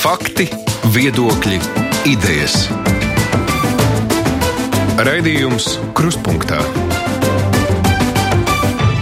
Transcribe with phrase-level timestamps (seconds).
[0.00, 0.46] Fakti,
[0.94, 1.58] viedokļi,
[2.08, 2.54] idejas.
[4.96, 6.56] Raidījums Kruspunkta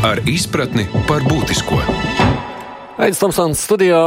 [0.02, 1.78] ar izpratni par būtisko.
[2.98, 4.00] Aizsmeļamies studijā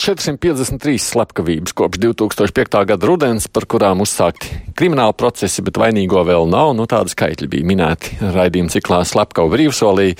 [0.00, 2.78] 453 slepkavības kopš 2005.
[2.88, 6.72] gada rudens, par kurām uzsākti krimināla procesi, bet vainīgo vēl nav.
[6.78, 10.14] Nu, tādi skaitļi bija minēti raidījuma ciklā Slepkavu brīvsolī,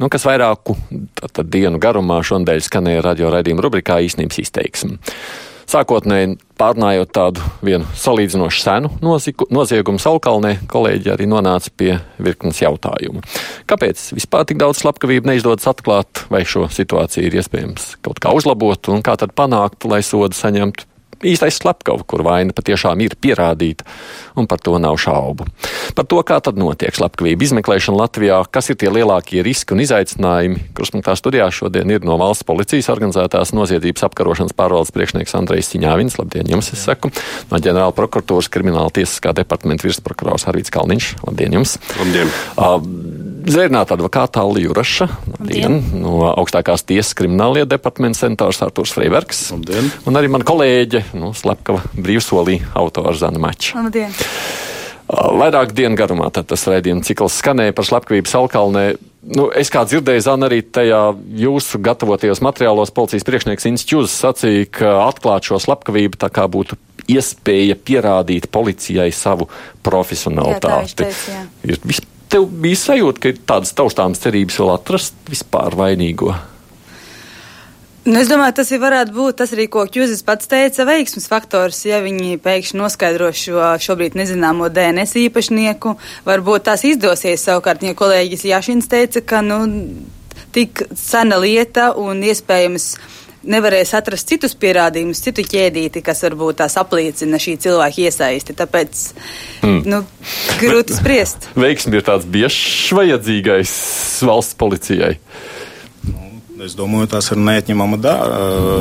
[0.00, 0.78] nu, kas vairāku
[1.20, 4.96] tātad, dienu garumā šonadēļ skanēja radio raidījuma rubrikā īstenības izteiksme.
[5.66, 13.24] Sākotnēji pārnājot tādu vienu salīdzinoši senu noziku, noziegumu Salkalnē, kolēģi arī nonāca pie virknes jautājumu.
[13.68, 18.92] Kāpēc vispār tik daudz slepkavību neizdodas atklāt, vai šo situāciju ir iespējams kaut kā uzlabot,
[18.94, 20.86] un kā tad panākt, lai sodu saņemtu
[21.26, 23.86] īstais slepkava, kur vaina patiešām ir pierādīta,
[24.38, 25.46] un par to nav šaubu.
[25.96, 30.70] Par to, kā tad notiek slepkavība izmeklēšana Latvijā, kas ir tie lielākie riski un izaicinājumi,
[30.76, 36.18] kurspunktā studijā šodien ir no valsts policijas organizētās noziedzības apkarošanas pārvaldes priekšnieks Andrejs Ciņāvins.
[36.20, 37.12] Labdien, jums es saku.
[37.50, 41.14] No ģenerāla prokuratūras krimināla tiesiskā departamenta virsprokurors Arvīts Kalniņš.
[41.26, 41.78] Labdien jums!
[42.00, 42.32] Labdien!
[42.56, 49.44] Uh, Zvērnāta advokāta Alli Juraša, labdien, no augstākās tiesas kriminālietu departamenta senators Artūrs Freibergs.
[49.54, 49.90] Labdien.
[50.10, 53.78] Un arī mana kolēģe, nu, slepkava brīvsolī autora Zana Mača.
[53.78, 54.10] Labdien!
[55.06, 58.82] Vairāk dienu garumā tas raidījuma cikls skanēja par slepkavību Salkalnē.
[59.38, 60.98] Nu, es kā dzirdēju, Zana, arī tajā
[61.38, 67.78] jūsu gatavotajos materiālos policijas priekšnieks Institūts sacīja, ka atklāt šo slepkavību tā kā būtu iespēja
[67.78, 69.46] pierādīt policijai savu
[69.86, 71.06] profesionalitāti.
[71.06, 71.46] Jā, teica, jā.
[71.70, 72.06] Ir
[72.36, 76.34] tev bija sajūta, ka tādas taustāmas cerības vēl atrast vispār vainīgo?
[78.06, 81.80] Nu, es domāju, tas ir varētu būt tas arī, ko Kjūzis pats teica, veiksmes faktors,
[81.88, 85.96] ja viņi pēkšņi noskaidro šo šobrīd nezināmo DNS īpašnieku.
[86.28, 89.58] Varbūt tās izdosies savukārt, ja kolēģis Jašins teica, ka, nu,
[90.54, 92.92] tik sena lieta un iespējams
[93.50, 98.56] nevarēs atrast citus pierādījumus, citu ķēdīti, kas varbūt tās apliecina šī cilvēka iesaisti.
[98.58, 99.04] Tāpēc,
[99.62, 99.78] mm.
[99.88, 100.02] nu,
[100.62, 101.48] grūti spriest.
[101.66, 103.76] Veiksmi ir tāds biežs vajadzīgais
[104.26, 105.16] valsts policijai.
[106.64, 108.14] Es domāju, tas ir neatņemama da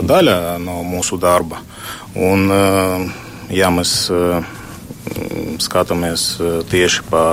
[0.08, 1.60] daļa no mūsu darba.
[2.16, 2.48] Un,
[3.52, 3.98] ja mēs
[5.62, 6.24] skatāmies
[6.72, 7.24] tieši pa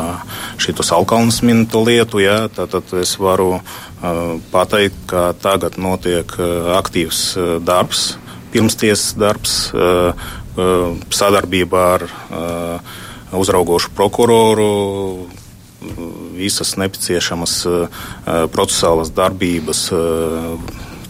[0.60, 3.60] šito salkalnas minēto lietu, jā, tad, tad es varu
[4.50, 6.26] pateikt, ka tagad notiek
[6.76, 7.22] aktīvs
[7.62, 8.16] darbs,
[8.52, 9.54] pirmstiesas darbs,
[11.14, 12.06] sadarbībā ar
[13.32, 14.66] uzraugošu prokuroru
[16.36, 17.54] visas nepieciešamas
[18.52, 19.86] procesālas darbības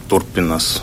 [0.09, 0.77] turpinās.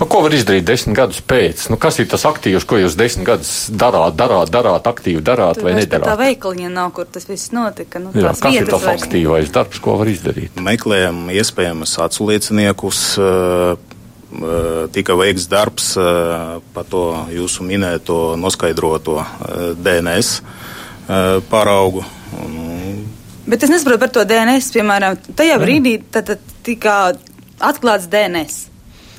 [0.00, 1.66] A, ko var izdarīt desmit gadus pēc?
[1.72, 5.68] Nu, kas ir tas aktīvs, ko jūs desmit gadus darāt, darāt, darāt, aktīvi darāt Tur
[5.68, 6.08] vai nedarāt?
[6.08, 8.00] Tā veikaliņa nav, kur tas viss notika.
[8.02, 10.56] Nu, Jā, kas ir tas vairs- aktīvais darbs, ko var izdarīt?
[10.60, 13.02] Meklējam iespējamus aculieciniekus.
[14.94, 15.88] Tika veikts darbs
[16.74, 17.00] par to
[17.34, 19.16] jūsu minēto noskaidroto
[19.82, 20.36] DNS
[21.50, 22.04] paraugu.
[22.38, 23.06] Un,
[23.50, 27.12] Bet es nesaprotu par to DNS, piemēram, tajā brīdī tad, tad tika
[27.58, 28.60] atklāts DNS.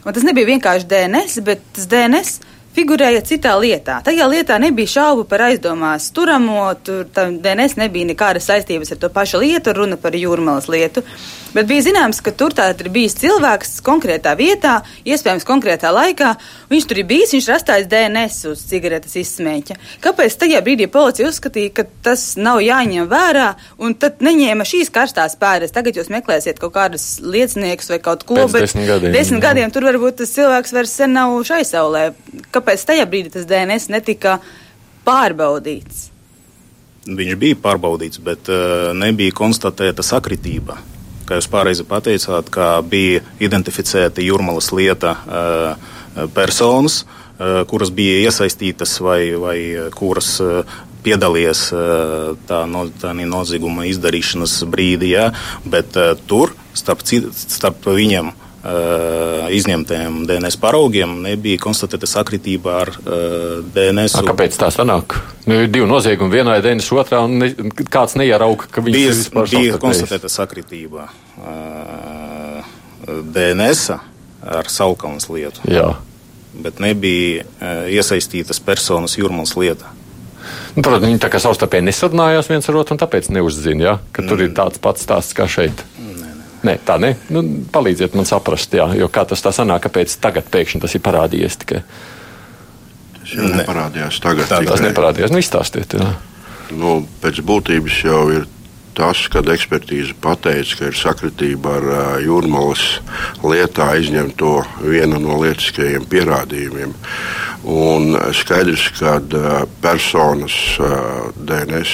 [0.01, 2.39] Un tas nebija vienkārši DNS, bet tas DNS
[2.75, 3.99] figurēja citā lietā.
[4.05, 9.43] Tajā lietā nebija šaubu par aizdomās turamo, tur DNS nebija nekādas saistības ar to pašu
[9.43, 11.05] lietu, runa par jūrmalas lietu.
[11.51, 16.29] Bet bija zināms, ka tur tātad ir bijis cilvēks konkrētā vietā, iespējams, konkrētā laikā.
[16.71, 19.75] Viņš tur ir bijis, viņš ir atstājis DNS uz cigaretes izsmēķa.
[20.03, 23.49] Kāpēc tajā brīdī policija uzskatīja, ka tas nav jāņem vērā
[23.83, 25.75] un tad neņēma šīs karstās pēdas?
[25.75, 29.89] Tagad jūs meklēsiet kaut kādus lieciniekus vai kaut ko, Pēc desmit gadiem, desmit gadiem tur
[29.89, 32.05] varbūt tas cilvēks vairs sen nav šai saulē.
[32.55, 34.39] Kāpēc tajā brīdī tas DNS netika
[35.07, 36.11] pārbaudīts?
[37.07, 40.77] viņš bija pārbaudīts, bet uh, nebija konstatēta sakritība.
[41.25, 48.97] Kā jūs pareizi pateicāt, ka bija identificēta jūrmalas lieta uh, personas, uh, kuras bija iesaistītas
[49.01, 50.61] vai, vai uh, kuras uh,
[51.01, 55.31] piedalījās uh, tā, no, tā nozieguma izdarīšanas brīdī, jā,
[55.66, 63.63] bet uh, tur starp, starp viņiem uh, izņemtajiem DNS paraugiem nebija konstatēta sakritība ar uh,
[63.73, 64.19] DNS.
[64.19, 65.16] A, kāpēc tā sanāk?
[65.49, 67.49] Nu, ir divi noziegumi, vienā ir DNS, otrā, un ne,
[67.81, 72.69] kāds neierauga, ka viņi bija, ir vispār bija konstatēta sakritība uh,
[73.08, 73.97] DNS
[74.41, 75.96] ar Salkalnas lietu, Jā.
[76.61, 79.90] bet nebija uh, iesaistītas personas jūrmals lietā.
[80.75, 84.23] Nu, Protams, viņi tā kā savstarpēji nesarunājās viens ar otru, un tāpēc neuzzina, ja, ka
[84.23, 85.84] tur ir tāds pats stāsts kā šeit.
[86.63, 87.16] Nē, tā ne.
[87.34, 87.41] Nu,
[87.73, 91.58] palīdziet man saprast, jā, jo kā tas tā sanāk, kāpēc tagad pēkšņi tas ir parādījies
[91.63, 91.81] tikai.
[93.17, 94.47] Tas jau neparādījās tagad.
[94.52, 95.31] Tā- Tas neparādījās.
[95.34, 96.11] Nu, izstāstiet, jā.
[96.78, 98.46] Nu, pēc būtības jau ir
[98.93, 102.81] tas, kad ekspertīze pateica, ka ir sakritība ar uh, jūrmālas
[103.43, 104.53] lietā izņemto
[104.84, 106.93] vienu no lietiskajiem pierādījumiem.
[107.61, 109.19] Un skaidrs, ka
[109.81, 110.53] personas
[111.37, 111.91] DNS,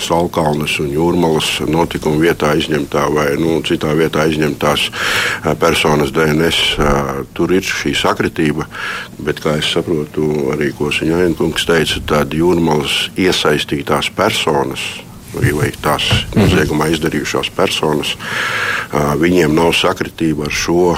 [0.00, 4.88] Salkalnes un Jūrmalas notikuma vietā izņemtā vai nu, citā vietā izņemtās
[5.60, 6.78] personas DNS,
[7.36, 8.64] tur ir šī sakritība.
[9.20, 14.80] Bet, kā es saprotu, arī ko Siņainkungs teica, tad Jūrmalas iesaistītās personas
[15.36, 18.14] vai tās noziegumā izdarījušās personas,
[19.20, 20.94] viņiem nav sakritība ar šo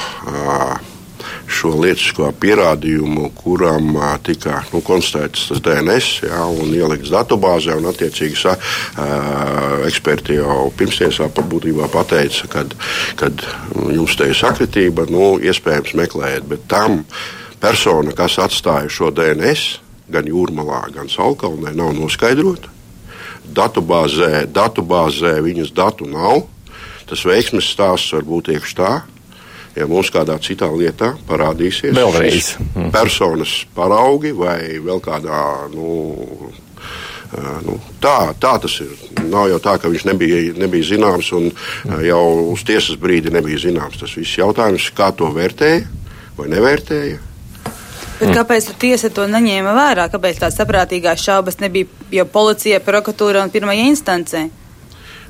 [1.49, 7.79] šo lietisko pierādījumu, kuram tika nu, konstatēts tas DNS jā, un ielikts datubāzē.
[7.79, 8.55] Un, attiecīgi, sa,
[9.89, 12.65] eksperti jau pirmstiesā būtībā pateica,
[13.19, 13.33] ka
[13.95, 17.03] jums te ir sakritība, nu, iespējams meklēt, bet tam
[17.63, 19.79] persona, kas atstāja šo DNS
[20.13, 22.71] gan jūrmalā, gan Salkalnē, nav noskaidrota.
[23.49, 26.45] Datubāzē, datubāzē viņas datu nav.
[27.09, 29.18] Tas veiksmes stāsts var būt tieši tāds
[29.79, 32.55] ja mums kādā citā lietā parādīsies Vēlreiz.
[32.75, 32.91] Mm.
[32.95, 35.43] personas paraugi vai vēl kādā.
[35.75, 36.53] Nu,
[37.29, 38.93] Nu, tā, tā tas ir.
[39.29, 41.51] Nav jau tā, ka viņš nebija, nebija zināms, un
[42.01, 42.23] jau
[42.55, 43.99] uz tiesas brīdi nebija zināms.
[44.01, 45.83] Tas viss jautājums, kā to vērtēja
[46.39, 47.19] vai nevērtēja.
[48.19, 50.09] Bet kāpēc tiesa to neņēma vērā?
[50.11, 51.87] Kāpēc tādas saprātīgās šaubas nebija
[52.17, 54.49] jau policija, prokuratūra un pirmajā instancē?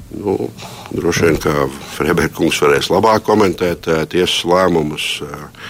[0.09, 0.49] Nu,
[0.91, 5.09] droši vien, ka Freberkungs varēs labāk komentēt uh, tiesas lēmumus.
[5.21, 5.67] Uh,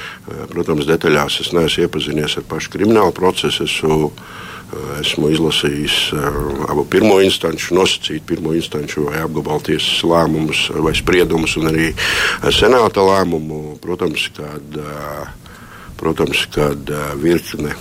[0.52, 3.66] protams, detaļās es neesmu iepazinies ar pašu kriminālu procesu.
[3.66, 4.12] Esmu,
[5.00, 5.96] esmu izlasījis
[6.68, 11.86] abu pirmo instanču, nosacīt pirmo instanču vai apgabalu tiesas lēmumus vai spriedumus, un arī
[12.52, 13.78] senāta lēmumu.
[13.80, 14.76] Protams, kad,
[15.96, 16.92] protams, kad
[17.22, 17.72] virkne,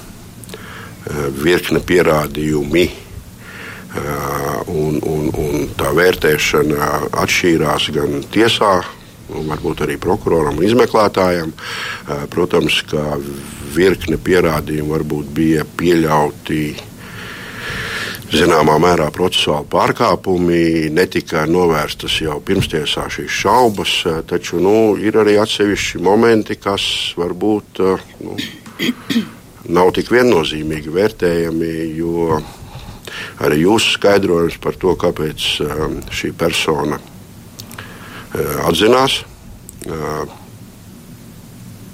[1.44, 2.88] virkne pierādījumi
[4.68, 6.92] un, un, un tā vērtēšana
[7.24, 8.74] atšķīrās gan tiesā,
[9.28, 11.54] varbūt arī prokuroram un izmeklētājam.
[12.34, 13.18] Protams, ka
[13.76, 16.62] virkne pierādījumu varbūt bija pieļauti.
[18.28, 23.94] Zināmā mērā procesuāli pārkāpumi netika novērstas jau pirmstiesā šīs šaubas,
[24.28, 26.84] taču nu, ir arī atsevišķi momenti, kas
[27.16, 27.80] varbūt
[28.26, 28.36] nu,
[29.78, 32.42] nav tik viennozīmīgi vērtējami, jo
[33.44, 39.22] arī jūsu skaidrojums par to, kāpēc um, šī persona uh, atzinās,
[39.90, 40.24] uh,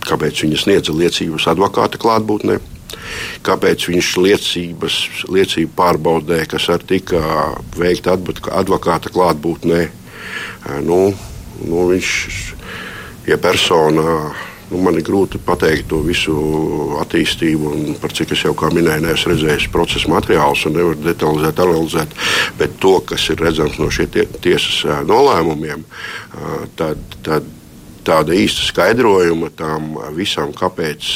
[0.07, 2.60] kāpēc viņa sniedza liecības advokāta klātbūtnē.
[3.44, 4.95] Kāpēc viņš liecības,
[5.33, 7.19] liecību pārbaudē, kas ar tika
[7.75, 8.15] veikta
[8.54, 9.83] advokāta klātbūtnē?
[9.89, 11.00] Uh, nu,
[11.63, 12.10] nu viņš,
[13.27, 14.33] ja persona
[14.74, 16.34] Nu, man ir grūti pateikt to visu
[16.98, 21.62] attīstību, un par cik es jau kā minēju, neesmu redzējis procesa materiālus un nevaru detalizēt,
[21.62, 22.16] analizēt.
[22.58, 25.86] Bet to, kas ir redzams no šiem tie, tiesas nolēmumiem,
[26.80, 27.46] tad, tad
[28.08, 31.12] tāda īsta skaidrojuma tam visam, kāpēc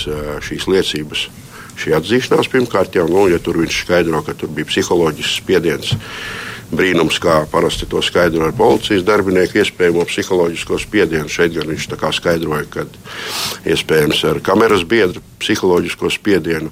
[0.45, 1.27] šīs liecības
[1.77, 5.93] šī atzīšanās pirmkārt jau, nu, ja tur viņš skaidro, ka tur bija psiholoģisks spiediens
[6.71, 11.31] brīnums, kā parasti to skaidro ar policijas darbinieku iespējamo psiholoģisko spiedienu.
[11.31, 12.85] Šeit gan viņš skaidroja, ka
[13.67, 16.71] iespējams ar kameras biedru psiholoģisko spiedienu.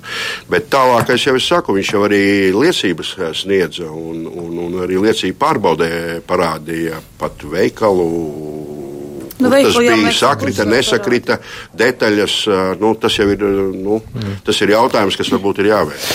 [0.50, 2.24] Bet tālāk, es jau es saku, viņš jau arī
[2.56, 5.92] liecības sniedza un, un, un arī liecību pārbaudē
[6.28, 8.10] parādīja pat veikalu
[9.38, 11.38] Nu, tas bija sakrita, nesakrita,
[11.76, 12.36] detaļas.
[12.80, 13.42] Nu, tas jau ir,
[13.76, 14.38] nu, mm.
[14.48, 16.06] tas ir jautājums, kas varbūt ir jāvērš.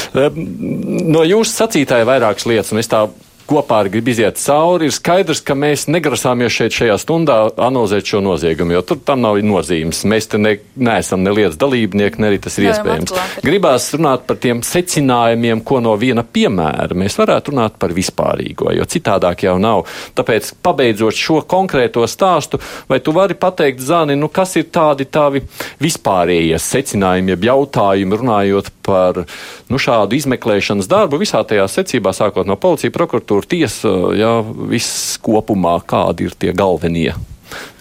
[1.12, 3.04] No jūsu sacītāja vairākas lietas, un es tā
[3.50, 8.76] kopā grib iziet cauri, ir skaidrs, ka mēs negrasāmies šeit šajā stundā analizēt šo noziegumu,
[8.76, 10.04] jo tur tam nav nozīmes.
[10.08, 13.10] Mēs te ne, neesam ne lietas dalībnieki, ne arī tas ir Jā, iespējams.
[13.10, 13.44] Atklāt.
[13.46, 18.86] Gribās runāt par tiem secinājumiem, ko no viena piemēra mēs varētu runāt par vispārīgo, jo
[18.90, 19.86] citādāk jau nav.
[20.18, 25.42] Tāpēc, pabeidzot šo konkrēto stāstu, vai tu vari pateikt, Zani, nu kas ir tādi tavi
[25.82, 29.24] vispārējie secinājumi, jeb jautājumi, runājot par
[29.70, 35.18] nu, šādu izmeklēšanas darbu visā tajā secībā, sākot no policija, prokuratūra, prokuratūra, tiesa, jā, viss
[35.22, 37.14] kopumā, kādi ir tie galvenie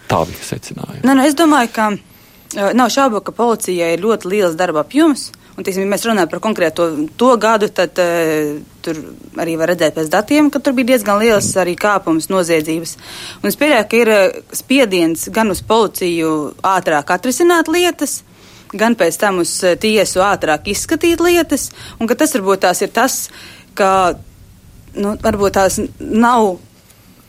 [0.08, 1.04] tavi secinājumi?
[1.04, 1.92] Nē, nu, es domāju, ka
[2.74, 5.32] nav šaubu, ka policijai ir ļoti liels darba apjoms.
[5.58, 6.86] Un, tīsim, ja mēs runājam par konkrēto
[7.20, 8.96] to gadu, tad uh, tur
[9.38, 12.96] arī var redzēt pēc datiem, ka tur bija diezgan liels arī kāpums noziedzības.
[13.42, 14.12] Un es pieļauju, ka ir
[14.56, 18.22] spiediens gan uz policiju ātrāk atrisināt lietas,
[18.72, 19.52] gan pēc tam uz
[19.84, 23.20] tiesu ātrāk izskatīt lietas, un ka tas varbūt tās ir tas,
[23.76, 24.16] ka
[24.98, 26.56] nu, varbūt tās nav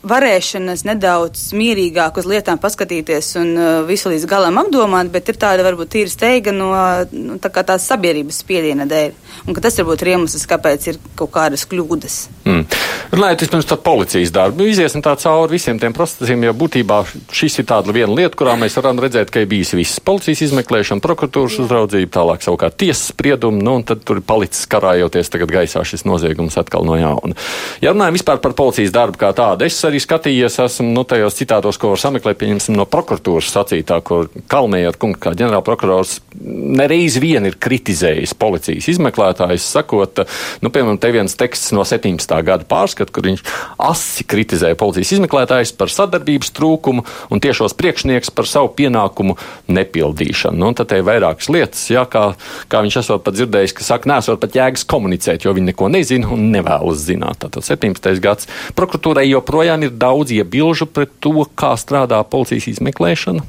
[0.07, 5.65] varēšanas nedaudz mierīgāk uz lietām paskatīties un uh, visu līdz galam apdomāt, bet ir tāda
[5.65, 6.71] varbūt tīra steiga no
[7.13, 9.13] nu, tā tās sabiedrības spiediena dēļ.
[9.45, 12.17] Un tas varbūt ir iemesls, kāpēc ir kaut kādas kļūdas.
[12.49, 12.65] Mm.
[13.11, 17.01] Runājot vispirms par policijas darbu, iziesim tā cauri visiem tiem procesiem, jo būtībā
[17.35, 21.03] šis ir tāda viena lieta, kurā mēs varam redzēt, ka ir bijis viss policijas izmeklēšana,
[21.03, 21.65] prokuratūras Jā.
[21.65, 26.07] uzraudzība, tālāk savukārt tiesas spriedumi, nu un tad tur ir palicis karājoties tagad gaisā šis
[26.07, 27.35] noziegums atkal no jauna.
[27.83, 31.77] Ja runājam vispār par policijas darbu kā tādu, es arī skatījies, esmu nu, tajos citātos,
[31.79, 37.45] ko var sameklēt, pieņemsim, no prokuratūras sacītā, kur Kalmēja ar kungu kā ģenerālprokurors nereiz vien
[37.47, 40.23] ir kritizējis policijas izmeklētājus, sakot,
[40.63, 42.35] nu, piemēram, te viens teksts no 17.
[42.47, 43.43] gada pārskata, kur viņš
[43.81, 49.37] asi kritizēja policijas izmeklētājus par sadarbības trūkumu un tiešos priekšnieks par savu pienākumu
[49.71, 50.61] nepildīšanu.
[50.61, 52.31] Nu, tad te ir vairākas lietas, jā, kā,
[52.71, 56.31] kā viņš esot pat dzirdējis, ka saka, nesot pat jēgas komunicēt, jo viņi neko nezina
[56.31, 57.41] un nevēlas zināt.
[57.43, 58.21] Tātad 17.
[58.23, 63.43] gads prokuratūrai joprojām joprojām ir daudz iebilžu pret to, kā strādā policijas izmeklēšana?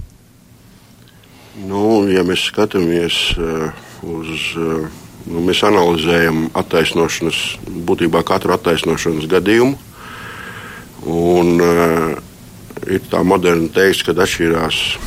[1.68, 3.72] Nu, ja mēs skatāmies uh,
[4.02, 4.56] uz.
[4.56, 4.88] Uh,
[5.26, 9.76] nu, mēs analizējam attaisnošanas, būtībā katru attaisnošanas gadījumu.
[11.06, 12.16] Un, uh,
[12.88, 14.98] ir tā moderni teikt, ka atšķirās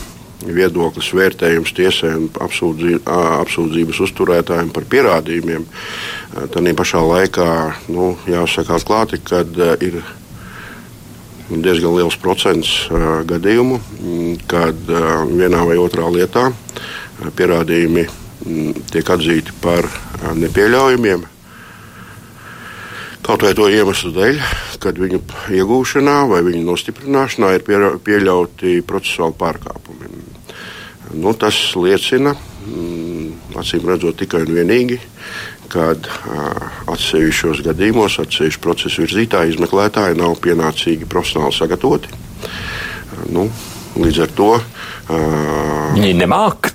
[0.45, 5.65] viedoklis, vērtējums tiesai un apsūdzī, apsūdzības uzturētājiem par pierādījumiem.
[6.53, 7.49] Tad pašā laikā
[7.89, 9.41] nu, jāsaka atklāti, ka
[9.81, 10.03] ir
[11.49, 12.87] diezgan liels procents
[13.29, 13.79] gadījumu,
[14.49, 16.49] kad uh, vienā vai otrā lietā
[17.37, 19.87] pierādījumi m, tiek atzīti par
[20.35, 21.25] nepieļaujamiem.
[23.25, 24.41] Kaut vai to iemeslu dēļ,
[24.83, 25.21] kad viņu
[25.57, 30.11] iegūšanā vai viņu nostiprināšanā ir pie, pieļauti procesuāli pārkāpumi.
[31.15, 32.35] Nu, tas liecina,
[32.69, 34.99] m, acīm redzot, tikai un vienīgi,
[35.71, 36.09] kad
[36.91, 42.11] atsevišķos gadījumos atsevišķu procesu virzītāji, izmeklētāji nav pienācīgi profesionāli sagatavoti.
[43.33, 43.47] Nu,
[43.99, 44.51] līdz ar to
[45.95, 46.73] viņi nemāk.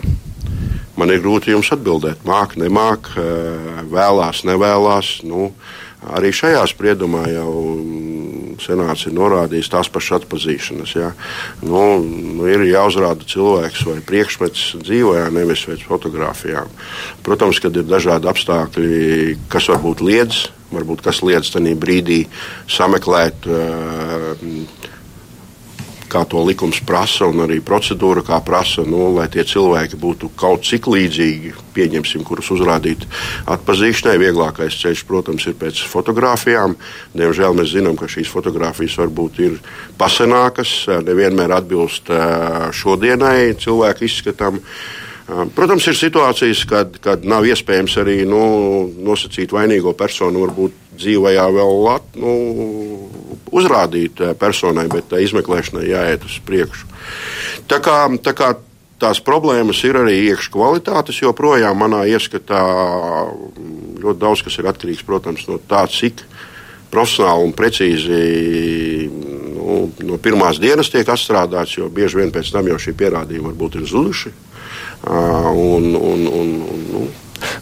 [1.00, 3.08] Man ir grūti jums atbildēt, māk, nemāk,
[3.88, 5.20] vēlās, nevēlās.
[5.24, 5.50] Nu,
[6.12, 7.52] arī šajā spriedumā jau
[8.62, 10.94] senāts ir norādījis tās pašas atpazīšanas.
[10.98, 11.10] Ja?
[11.64, 16.70] Nu, nu, ir jāuzrāda cilvēks vai priekšmets dzīvojā, nevis pēc fotografijām.
[17.26, 22.22] Protams, kad ir dažādi apstākļi, kas varbūt liedz, varbūt kas liedz tajā brīdī
[22.70, 23.48] sameklēt.
[23.50, 24.98] Uh,
[26.10, 30.66] kā to likums prasa, un arī procedūra, kā prasa, nu, lai tie cilvēki būtu kaut
[30.66, 33.06] cik līdzīgi, pieņemsim, kurus uzrādīt
[33.50, 34.16] atpazīšanai.
[34.20, 36.76] Vieglākais ceļš, protams, ir pēc fotografijām.
[37.16, 39.60] Diemžēl mēs zinām, ka šīs fotogrāfijas varbūt ir
[40.00, 40.74] pasenākas,
[41.06, 42.10] nevienmēr atbilst
[42.80, 44.60] šodienai cilvēku izskatam.
[45.54, 48.40] Protams, ir situācijas, kad, kad nav iespējams arī nu,
[49.06, 52.32] nosacīt vainīgo personu, varbūt dzīvajā vēl lat, nu,
[53.54, 56.90] uzrādīt personai, bet izmeklēšanai jāiet uz priekšu.
[57.70, 58.54] Tā kā, tā kā
[59.00, 62.60] tās problēmas ir arī iekšā kvalitātes, joprojām manā ieskatā
[64.00, 66.24] ļoti daudz kas ir atkarīgs protams, no tā, cik
[66.90, 68.20] profesionāli un precīzi
[69.10, 73.78] nu, no pirmās dienas tiek atstrādāts, jo bieži vien pēc tam jau šie pierādījumi varbūt
[73.80, 74.32] ir zuduši.
[75.06, 77.06] Un, un, un, un, nu.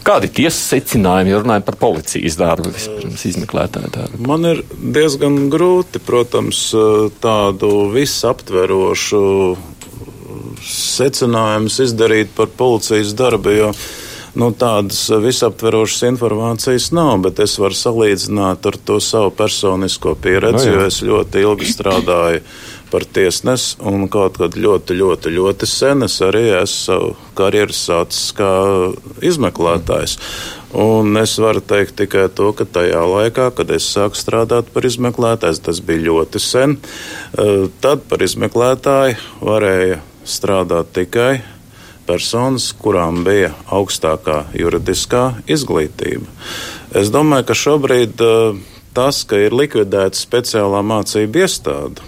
[0.03, 4.19] Kādi ir tiesas secinājumi, ja runājam par policijas darbu, vispirms izmeklētāju darbu?
[4.27, 6.65] Man ir diezgan grūti, protams,
[7.23, 9.23] tādu visaptverošu
[10.67, 13.71] secinājumus izdarīt par policijas darbu, jo
[14.39, 20.75] nu, tādas visaptverošas informācijas nav, bet es varu salīdzināt ar to savu personisko pieredzi, no,
[20.75, 20.81] nu jā.
[20.83, 22.43] jo es ļoti ilgi strādāju
[22.91, 28.31] par tiesnesi, un kaut kad ļoti, ļoti, ļoti sen es arī esmu savu karjeru sācis
[28.37, 28.49] kā
[29.25, 30.17] izmeklētājs.
[30.79, 35.61] Un es varu teikt tikai to, ka tajā laikā, kad es sāku strādāt par izmeklētāju,
[35.65, 41.41] tas bija ļoti sen, eh, tad par izmeklētāju varēja strādāt tikai
[42.05, 46.25] personas, kurām bija augstākā juridiskā izglītība.
[46.93, 48.61] Es domāju, ka šobrīd eh,
[48.93, 52.05] tas, ka ir likvidēta speciālā mācība iestāde,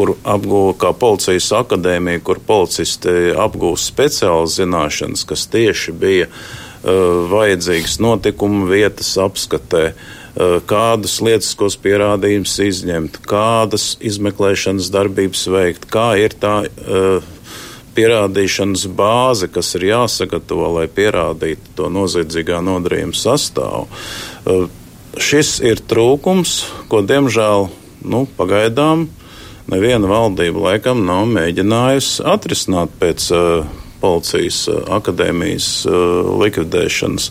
[0.00, 7.98] kur apgūta kā policijas akadēmija, kur policisti apgūst speciālas zināšanas, kas tieši bija uh, vajadzīgas
[8.02, 16.62] notikumu vietas apskatē, uh, kādus lietiskos pierādījumus izņemt, kādas izmeklēšanas darbības veikt, kā ir tā
[16.64, 17.28] uh,
[17.98, 23.88] pierādīšanas bāze, kas ir jāsagatavo, lai pierādītu to noziedzīgā nodarījuma sastāvu.
[25.20, 27.66] Šis ir trūkums, ko diemžēl
[28.04, 29.08] nu, pagaidām
[29.70, 33.68] neviena valdība laikam nav mēģinājusi atrisināt pēc uh,
[34.00, 35.68] policijas akadēmijas
[36.40, 37.28] likvidēšanas.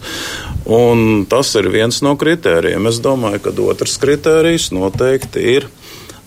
[0.70, 2.90] Un tas ir viens no kritērijiem.
[2.90, 5.68] Es domāju, ka otrs kritērijs noteikti ir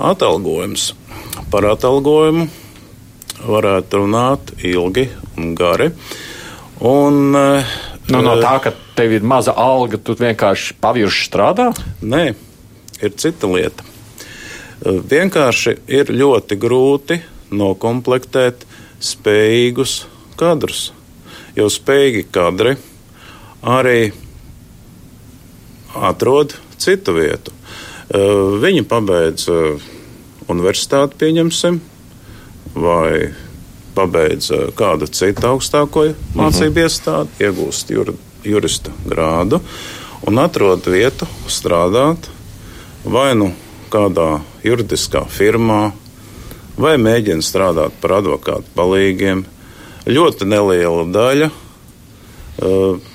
[0.03, 0.93] atalgojums.
[1.53, 2.49] Par atalgojumu
[3.47, 5.09] varētu runāt ilgi
[5.39, 5.91] un gari.
[6.83, 11.71] Un, nu, no tā, ka tev ir maza alga, tu vienkārši pavirši strādā?
[12.03, 12.25] Nē,
[13.03, 13.92] ir cita lieta.
[14.83, 17.21] Vienkārši ir ļoti grūti
[17.55, 18.65] nokomplektēt
[19.03, 20.03] spējīgus
[20.41, 20.91] kadrus.
[21.55, 22.75] Jo spējīgi kadri
[23.63, 24.11] arī
[25.95, 27.55] atrod citu vietu.
[28.63, 29.47] Viņi pabeidz
[30.51, 31.79] universitāti, pieņemsim,
[32.75, 33.33] vai
[33.95, 36.85] pabeidz kādu citu augstāko mācību mhm.
[36.87, 39.61] iestādi, iegūst jur, jurista grādu
[40.27, 42.29] un atrod vietu strādāt
[43.05, 43.53] vai nu
[43.93, 44.29] kādā
[44.65, 45.93] juridiskā firmā,
[46.81, 49.45] vai mēģina strādāt par advokātu palīgiem.
[50.09, 53.12] Ļoti neliela daļa uh,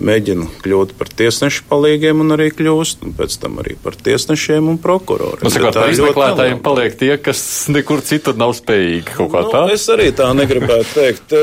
[0.00, 4.78] mēģina kļūt par tiesnešu palīgiem un arī kļūst, un pēc tam arī par tiesnešiem un
[4.82, 5.44] prokuroriem.
[5.44, 7.42] Nu, sakot, par izmeklētājiem paliek tie, kas
[7.72, 9.62] nekur citur nav spējīgi kaut kā nu, tā.
[9.74, 11.34] Es arī tā negribētu teikt.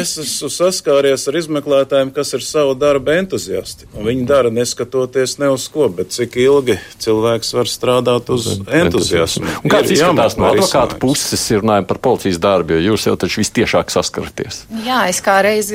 [0.00, 3.88] Es esmu saskāries ar izmeklētājiem, kas ir savu darbu entuziasti.
[3.96, 9.60] Un viņi dara neskatoties ne uz ko, bet cik ilgi cilvēks var strādāt uz entuziasmu.
[9.62, 13.16] Un kāds ir izskatās no advokāta puses, ir runājumi par policijas darbu, jo jūs jau
[13.20, 14.64] taču vistiešāk saskaraties?
[14.86, 15.72] Jā, es kā reiz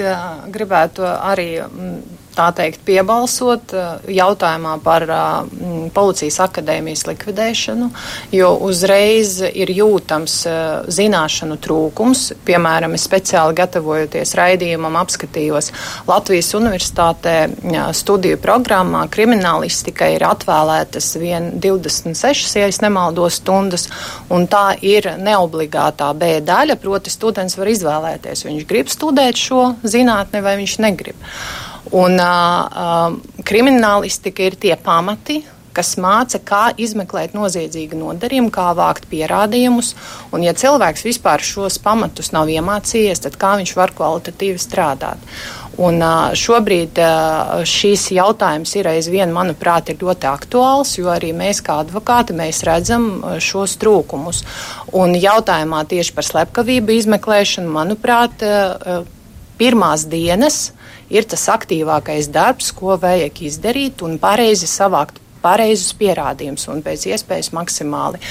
[0.51, 1.49] gribētu arī
[2.35, 5.21] tā teikt, piebalsot eh, jautājumā par uh,
[5.93, 7.89] policijas akadēmijas likvidēšanu,
[8.35, 10.57] jo uzreiz ir jūtams uh,
[10.91, 12.23] zināšanu trūkums.
[12.47, 15.71] Piemēram, es speciāli gatavojoties raidījumam apskatījos
[16.07, 17.35] Latvijas universitātē
[17.95, 23.87] studiju programmā kriminālistika ir atvēlētas vien 26, ja es nemaldos, stundas,
[24.33, 30.43] un tā ir neobligātā B daļa, proti students var izvēlēties, viņš grib studēt šo zinātni
[30.45, 31.27] vai viņš negrib.
[31.91, 35.41] Un uh, kriminālistika ir tie pamati,
[35.75, 39.93] kas māca, kā izmeklēt noziedzīgu nodarījumu, kā vākt pierādījumus.
[40.35, 45.31] Un, ja cilvēks vispār šos pamatus nav iemācījies, tad kā viņš var kvalitatīvi strādāt?
[45.81, 46.03] Un
[46.35, 46.99] šobrīd
[47.67, 53.07] šīs jautājums ir aizvien, manuprāt, ir ļoti aktuāls, jo arī mēs kā advokāti mēs redzam
[53.41, 54.43] šos trūkumus.
[54.91, 58.43] Un jautājumā tieši par slepkavību izmeklēšanu, manuprāt,
[59.61, 60.61] pirmās dienas
[61.11, 67.51] ir tas aktīvākais darbs, ko vajag izdarīt un pareizi savākt pareizus pierādījumus un pēc iespējas
[67.57, 68.21] maksimāli.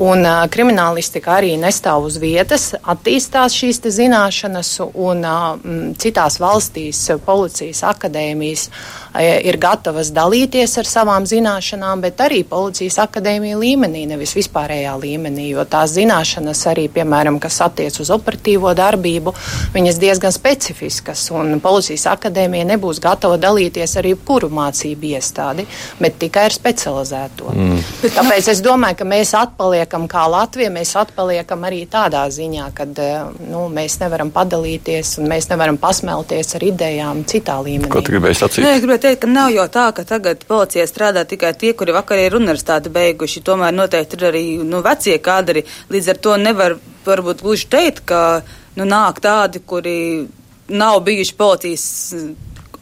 [0.00, 5.58] Un uh, kriminālistika arī nestāv uz vietas, attīstās šīs zināšanas, un uh,
[6.00, 13.58] citās valstīs policijas akadēmijas uh, ir gatavas dalīties ar savām zināšanām, bet arī policijas akadēmija
[13.60, 19.34] līmenī, nevis vispārējā līmenī, jo tās zināšanas arī, piemēram, kas attiec uz operatīvo darbību,
[19.76, 25.68] viņas diezgan specifiskas, un policijas akadēmija nebūs gatava dalīties ar jebkuru mācību iestādi,
[26.00, 27.52] bet tikai ar specializēto.
[27.52, 27.86] Mm.
[28.16, 32.86] Tāpēc es domāju, ka mēs atpaliekam atpaliekam kā Latvija, mēs atpaliekam arī tādā ziņā, ka
[32.98, 37.90] eh, nu, mēs nevaram padalīties un mēs nevaram pasmelties ar idejām citā līmenī.
[37.90, 38.62] Ko tu gribēji sacīt?
[38.64, 41.92] Nē, es gribēju teikt, ka nav jau tā, ka tagad policijā strādā tikai tie, kuri
[41.92, 43.42] vakar ir universitāti beiguši.
[43.42, 45.64] Tomēr noteikti ir arī nu, vecie kadri.
[45.90, 48.42] Līdz ar to nevar varbūt gluži teikt, ka
[48.76, 50.28] nu, nāk tādi, kuri
[50.72, 51.86] nav bijuši policijas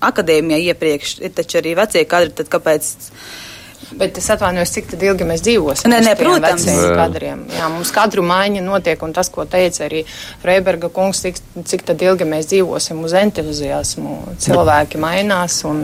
[0.00, 1.20] akadēmijā iepriekš.
[1.24, 2.92] Ir taču arī vecie kadri, tad kāpēc?
[3.98, 5.90] Bet es atvainojos, cik ilgi mēs dzīvosim.
[5.90, 6.66] Nē, nē, protams.
[6.94, 7.42] Kadriem.
[7.56, 10.04] Jā, mums kadru maiņa notiek, un tas, ko teica arī
[10.42, 14.16] Freiberga kungs, cik, cik tad ilgi mēs dzīvosim uz entuziasmu.
[14.44, 15.58] Cilvēki mainās.
[15.68, 15.82] Un...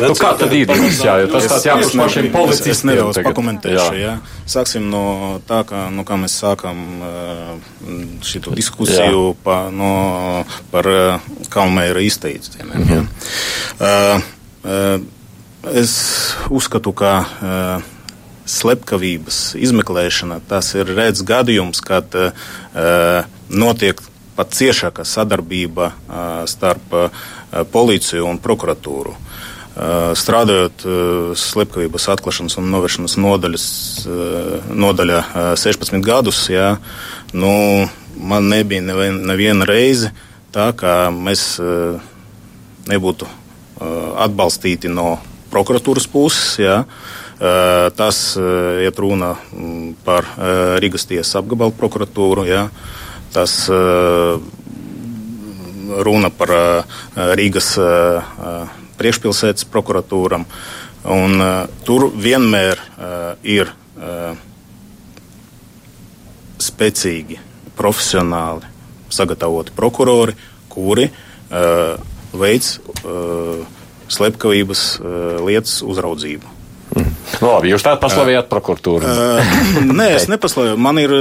[0.00, 0.70] Nu, kā tad ir?
[0.70, 2.92] Jā, jo tas tāds jābūt pašiem policistiem.
[2.92, 4.16] Nedaudz pakomentēšu, jā.
[4.50, 5.04] Sāksim no
[5.48, 6.82] tā, kā, no kā mēs sākam
[8.26, 10.88] šito diskusiju pa, no, par
[11.50, 12.76] Kalmēra izteicējumiem.
[12.80, 13.08] Mm -hmm.
[13.80, 14.28] uh,
[14.64, 15.19] uh,
[15.60, 15.92] Es
[16.48, 17.88] uzskatu, ka uh,
[18.48, 22.32] slepkavības izmeklēšana tas ir redzams gadījums, kad uh,
[23.52, 24.00] notiek
[24.38, 27.20] pat ciešāka sadarbība uh, starp uh,
[27.74, 29.12] policiju un prokuratūru.
[29.12, 33.68] Uh, strādājot uh, slepkavības atklāšanas un novēršanas nodaļas,
[34.08, 35.22] uh, nodaļā
[35.60, 36.78] 16 gadus, jā,
[37.36, 37.52] nu,
[38.16, 40.14] man nebija nevien, neviena reize
[40.56, 41.60] tā, ka mēs
[42.90, 43.28] nebūtu
[44.20, 45.20] atbalstīti no
[45.52, 46.58] prokuratūras puses.
[46.62, 46.84] Jā.
[47.96, 49.32] Tas iet runa
[50.04, 50.26] par
[50.82, 52.44] Rīgas tiesas apgabalu prokuratūru.
[52.48, 52.66] Jā.
[53.32, 53.54] Tas
[56.10, 56.52] runa par
[57.40, 57.72] Rīgas
[59.00, 60.44] priekšpilsētas prokuratūram.
[61.08, 61.40] Un,
[61.88, 62.82] tur vienmēr
[63.48, 63.72] ir
[66.60, 67.40] spēcīgi,
[67.80, 68.68] profesionāli
[69.10, 70.36] sagatavoti prokurori
[70.70, 71.98] kuri uh,
[72.32, 73.66] veids uh,
[74.10, 76.56] slepkavības uh, lietas uzraudzību.
[76.96, 77.14] Mm.
[77.40, 79.06] Nu, labi, jūs tādu paslavējāt uh, prokuratūru?
[79.06, 80.78] Uh, nē, es nepaslavēju.
[80.82, 81.14] Man ir,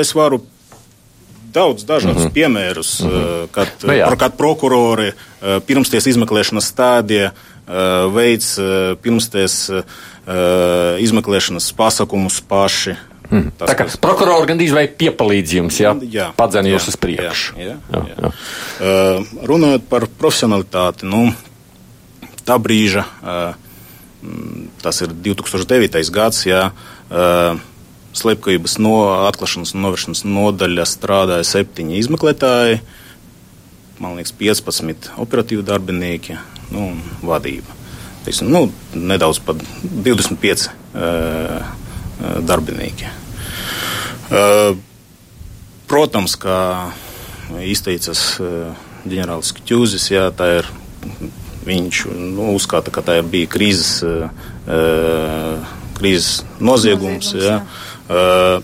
[0.00, 0.42] es varu
[1.56, 2.36] daudz dažādus mm -hmm.
[2.36, 3.48] piemērus, mm -hmm.
[3.50, 4.16] kad, nu, jā.
[4.18, 5.12] kad prokurori
[5.66, 7.30] pirmsties izmeklēšanas stādija
[8.12, 8.58] veids
[9.02, 9.70] pirmsties
[11.00, 12.96] izmeklēšanas pasākumus paši.
[13.30, 13.50] Mm.
[13.58, 13.96] Tas, Tā kā kas...
[13.96, 17.56] prokurori gandrīz vai piepalīdz jums, jā padzen jūs uz priekšu.
[17.58, 18.16] Jā, jā, jā.
[18.22, 18.30] Jā.
[18.30, 21.26] Uh, runājot par profesionalitāti, nu,
[22.46, 23.54] tā brīža, uh,
[24.82, 26.02] tas ir 2009.
[26.14, 27.62] gads, jā, uh,
[28.16, 32.80] slepkavības no atklāšanas un novēršanas nodaļa strādāja septiņi izmeklētāji,
[34.00, 36.38] man liekas, 15 operatīvi darbinieki
[36.72, 37.76] nu, un vadība.
[38.26, 41.74] Teiksim, nu, nedaudz pat 25 uh,
[42.42, 43.12] darbinieki.
[44.26, 44.74] Uh,
[45.86, 46.58] protams, kā
[47.62, 48.74] izteicas uh,
[49.06, 50.70] ģenerālis Kļūzis, jā, tā ir,
[51.66, 54.30] viņš nu, uzskata, ka tā bija krīzes, uh,
[55.98, 57.32] krīzes noziegums.
[57.32, 57.58] noziegums jā.
[57.58, 57.62] Jā.
[58.06, 58.62] Uh,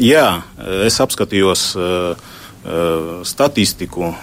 [0.00, 0.28] jā,
[0.86, 4.14] es apskatījos uh, uh, statistiku.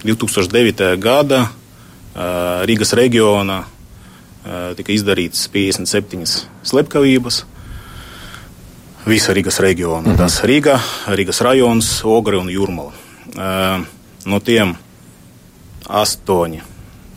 [0.00, 0.96] 2009.
[0.96, 1.50] gada
[2.64, 3.58] Rīgas reģionā
[4.78, 6.24] tika izdarītas 57
[6.64, 7.42] slepkavības.
[9.04, 10.08] Visa Rīgas reģiona.
[10.08, 10.16] Mhm.
[10.16, 10.78] Tas Rīga,
[11.12, 12.96] Rīgas rajons, Ogre un Jurmala.
[14.24, 14.74] No tiem
[15.90, 16.62] astoņi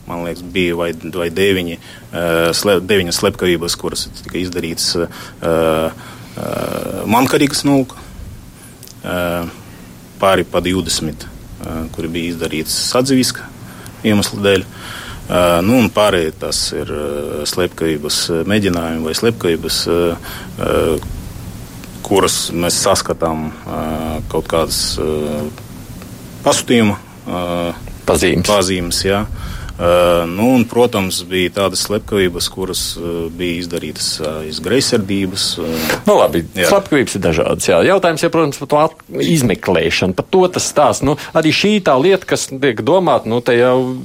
[0.07, 5.05] man liekas, bija vai, vai deviņi, uh, slep, deviņas slepkavības, kuras tika izdarītas uh,
[5.47, 6.01] uh,
[7.09, 7.99] mankarīgas nulka,
[9.03, 9.47] uh,
[10.21, 13.47] pāri pa 20, uh, kuri bija izdarītas sadzīviska
[14.03, 14.67] iemesla dēļ.
[15.23, 21.11] Uh, nu, un pārējie tas ir uh, slepkavības mēģinājumi vai slepkavības, uh, uh,
[22.03, 25.47] kuras mēs saskatām uh, kaut kādas uh,
[26.43, 28.47] pasūtījuma uh, pazīmes.
[28.49, 29.23] pazīmes jā.
[29.73, 35.45] Uh, nu, un, protams, bija tādas slepkavības, kuras uh, bija izdarītas uh, iz greizsirdības.
[35.57, 36.67] Uh, nu, labi, jā.
[36.69, 37.69] slepkavības ir dažādas.
[37.71, 37.79] Jā.
[37.87, 40.13] Jautājums ir, protams, par to izmeklēšanu.
[40.19, 41.01] Par to tas stāsts.
[41.01, 43.95] Nu, arī šī tā lieta, kas tiek domāta, nu, te jau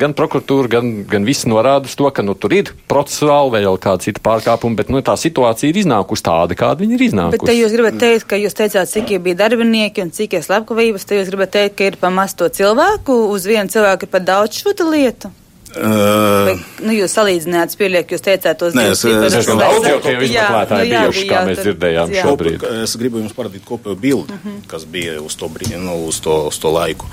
[0.00, 3.76] gan prokuratūra, gan, gan visi norāda uz to, ka nu, tur ir procesuāli vai vēl
[3.84, 7.42] kāda cita pārkāpuma, bet nu, tā situācija ir iznākusi tāda, kāda viņa ir iznākusi.
[7.44, 10.48] Bet te jūs gribat teikt, ka jūs teicāt, cik ir bija darbinieki un cik ir
[10.48, 14.28] slepkavības, te jūs gribat teikt, ka ir pamaz to cilvēku, uz vienu cilvēku ir pat
[14.32, 15.34] daudz šo lietu lietu?
[15.70, 19.04] Uh, Vai, nu, jūs salīdzinājāt, spēļiek, jūs teicāt tos divus.
[19.06, 22.24] Es esmu daudz jau tie izmeklētāji nu, bijuši, kā mēs dzirdējām jā.
[22.26, 22.64] šobrīd.
[22.82, 24.56] Es gribu jums parādīt kopējo bildi, uh mhm.
[24.56, 24.66] -huh.
[24.72, 27.06] kas bija uz to, brīdi, nu, uz to, uz to laiku.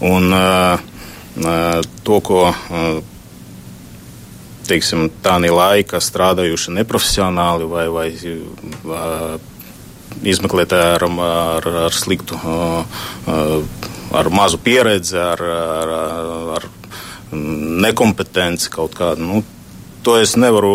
[0.00, 0.82] Un uh,
[1.38, 2.48] uh, to, ko.
[2.50, 2.98] Uh,
[4.70, 9.38] teiksim, tādā laika strādājuši neprofesionāli vai, vai uh,
[10.22, 12.84] izmeklētāji ar, ar, ar sliktu, uh,
[13.26, 13.62] uh,
[14.14, 15.96] ar mazu pieredzi, ar, ar,
[16.58, 16.68] ar
[17.32, 19.26] nekompetenci kaut kādu.
[19.26, 19.42] Nu,
[20.00, 20.70] To es nevaru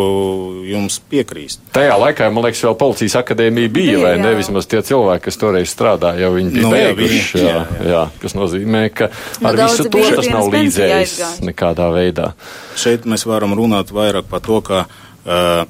[0.69, 1.63] jums piekrīst.
[1.73, 4.35] Tajā laikā, man liekas, vēl policijas akadēmija bija, vai ne?
[4.37, 7.41] Vismaz tie cilvēki, kas toreiz strādāja, jau viņi bija nu, beiguši.
[7.41, 7.87] Jā, jā, jā.
[7.89, 12.29] jā, kas nozīmē, ka nu, ar visu to tas nav līdzējis nekādā veidā.
[12.77, 15.65] Šeit mēs varam runāt vairāk par to, ka uh,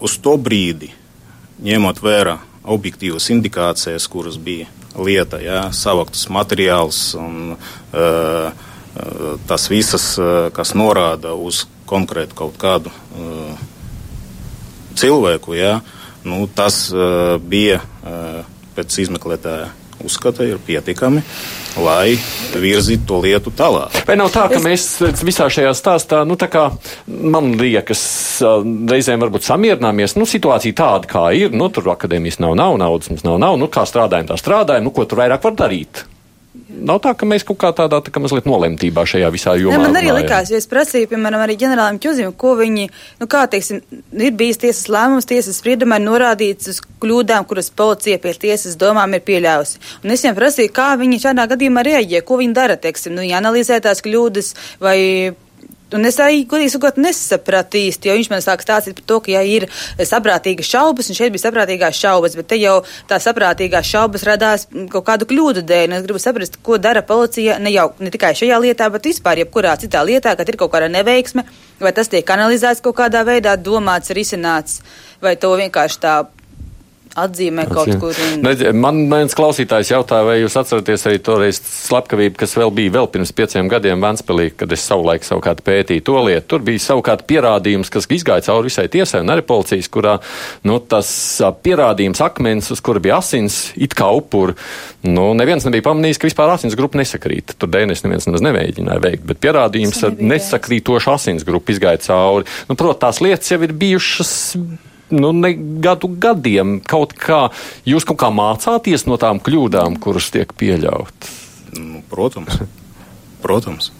[0.00, 0.88] uz to brīdi,
[1.68, 8.64] ņemot vērā objektīvas indikācijas, kuras bija lieta, jā, savaktas materiāls un uh,
[9.48, 10.14] tas visas,
[10.54, 12.92] kas norāda uz konkrētu kaut kādu
[14.98, 15.78] cilvēku, jā,
[16.24, 16.86] nu, tas
[17.42, 17.80] bija
[18.74, 19.72] pēc izmeklētāja
[20.04, 21.22] uzskata ir pietiekami,
[21.80, 22.14] lai
[22.60, 23.94] virzītu to lietu tālāk.
[24.08, 24.64] Vai nav tā, ka es...
[24.66, 26.66] mēs visā šajā stāstā, nu, tā kā
[27.08, 28.04] man liekas,
[28.90, 33.26] reizēm varbūt samierināmies, nu, situācija tāda, kā ir, nu, tur akadēmijas nav, nav naudas, mums
[33.26, 36.04] nav, nav, nu, kā strādājam, tā strādājam, nu, ko tur vairāk var darīt?
[36.54, 39.74] Nav tā, ka mēs kaut kā tādā tā kā mazliet nolemtībā šajā visā jomā.
[39.74, 40.20] Ne, man arī runājam.
[40.22, 42.86] likās, jo es prasīju, piemēram, arī ģenerālim Čuzim, ko viņi,
[43.18, 43.80] nu kā teiksim,
[44.14, 49.18] ir bijis tiesas lēmums, tiesas spriedumā ir norādīts uz kļūdām, kuras policija pie tiesas domām
[49.18, 49.82] ir pieļāvusi.
[50.04, 53.42] Un es viņiem prasīju, kā viņi šādā gadījumā reaģē, ko viņi dara, teiksim, nu, ja
[53.42, 54.98] analizē tās kļūdas vai
[55.94, 59.30] Un es arī, godīgi sakot, nesapratu īsti, jo viņš man sāk stāstīt par to, ka,
[59.30, 59.68] ja ir
[60.02, 62.80] saprātīgas šaubas, un šeit bija saprātīgās šaubas, bet te jau
[63.10, 65.94] tā saprātīgās šaubas radās kaut kādu kļūdu dēļ.
[65.94, 69.76] Es gribu saprast, ko dara policija ne jau ne tikai šajā lietā, bet vispār jebkurā
[69.78, 71.46] citā lietā, kad ir kaut kāda neveiksme,
[71.78, 74.80] vai tas tiek analizēts kaut kādā veidā, domāts, risināts,
[75.22, 76.16] vai to vienkārši tā
[77.18, 78.00] atzīmē kaut Atzīmē.
[78.02, 78.18] kur.
[78.24, 78.42] Un...
[78.44, 83.08] Ne, man viens klausītājs jautāja, vai jūs atceraties arī toreiz slepkavību, kas vēl bija vēl
[83.14, 86.46] pirms pieciem gadiem Vanspēlī, kad es savulaik savukārt pētīju to lietu.
[86.54, 90.16] Tur bija savukārt pierādījums, kas izgāja cauri visai tiesai un arī policijas, kurā
[90.68, 91.10] nu, tas
[91.64, 94.56] pierādījums akmens, uz kura bija asins, it kā upuri.
[95.04, 97.56] Nu, neviens nebija pamanījis, ka vispār asins grupa nesakrīt.
[97.58, 102.48] Tur DNS neviens nemaz nemēģināja veikt, bet pierādījums ar nesakrītošu asins grupu izgāja cauri.
[102.70, 104.34] Nu, protams, tās lietas jau ir bijušas
[105.12, 105.52] nu, ne
[105.84, 107.48] gadu gadiem kaut kā,
[107.88, 111.36] jūs kaut kā mācāties no tām kļūdām, kuras tiek pieļautas?
[111.74, 112.62] Nu, protams.
[113.44, 113.92] protams.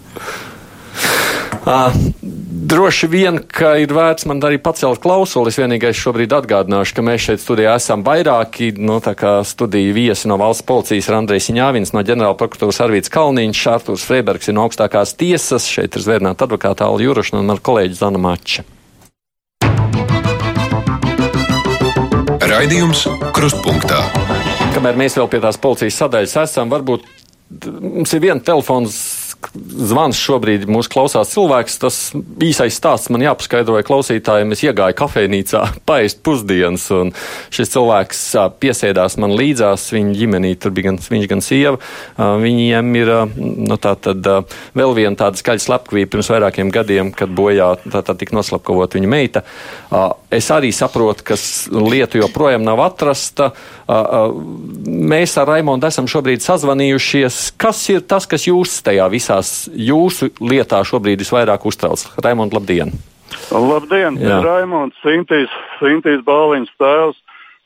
[1.65, 1.93] Uh,
[2.65, 5.49] droši vien, ka ir vērts man arī pacelt klausuli.
[5.49, 10.29] Es vienīgais šobrīd atgādināšu, ka mēs šeit studijā esam vairāki, nu, tā kā studiju viesi
[10.29, 14.67] no valsts policijas ir Andrejs Jāvins, no ģenerāla prokuratūras Arvīts Kalniņš, Artūrs Freibergs ir no
[14.67, 18.65] augstākās tiesas, šeit ir zvērnāta advokāta Alja Jurošana un ar kolēģi Zana Mača.
[22.55, 23.01] Raidījums
[23.35, 23.97] Krustpunktā.
[24.71, 27.03] Kamēr mēs vēl pie tās policijas sadaļas esam, varbūt
[27.83, 28.95] mums ir viena telefons
[29.55, 31.77] zvans šobrīd mūsu klausās cilvēks.
[31.81, 31.97] Tas
[32.43, 34.53] īsais stāsts man jāpaskaidro klausītājiem.
[34.55, 37.13] Es iegāju kafejnīcā paēst pusdienas, un
[37.53, 38.23] šis cilvēks
[38.61, 39.87] piesēdās man līdzās.
[39.95, 41.79] Viņa ģimenī tur bija gan viņš, gan sieva.
[42.17, 44.25] Viņiem ir nu, tā tad
[44.75, 49.11] vēl viena tāda skaļa slepkavība pirms vairākiem gadiem, kad bojā tā tad tika noslapkavot viņa
[49.11, 49.45] meita.
[50.33, 51.37] Es arī saprotu, ka
[51.71, 53.51] lieta joprojām nav atrasta.
[54.85, 57.53] Mēs ar Raimondu esam šobrīd sazvanījušies.
[57.61, 61.99] Kas ir tas, kas jūs tajā visās jūsu lietā šobrīd visvairāk uztrauc?
[62.23, 62.91] Raimond, labdien!
[63.51, 64.17] Labdien!
[64.43, 67.17] Raimonds, Sintīs, Sintīs Bāliņas tēvs.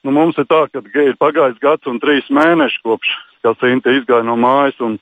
[0.03, 3.09] Nu, mums ir tā, ka ir pagājis gads un trīs mēneši kopš,
[3.43, 4.97] kā Sinti izgāja no mājas un,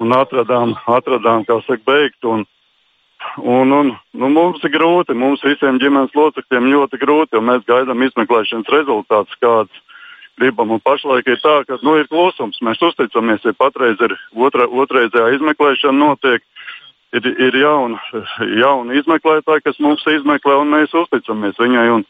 [0.00, 2.24] un atradām, atradām, kā saka, beigt.
[2.24, 2.46] Un,
[3.36, 8.02] un, un, nu, mums ir grūti, mums visiem ģimenes locekļiem ļoti grūti, jo mēs gaidām
[8.08, 9.84] izmeklēšanas rezultātus, kāds
[10.42, 10.74] gribam.
[10.74, 12.60] Un pašlaik ir tā, ka nu, ir klusums.
[12.64, 16.44] Mēs uzticamies, ja patreiz ir otra, otrreizējā izmeklēšana notiek.
[17.12, 18.00] Ir, ir jauna,
[18.62, 21.84] jauna izmeklētāja, kas mums izmeklē, un mēs uzticamies viņai.
[21.98, 22.06] Un,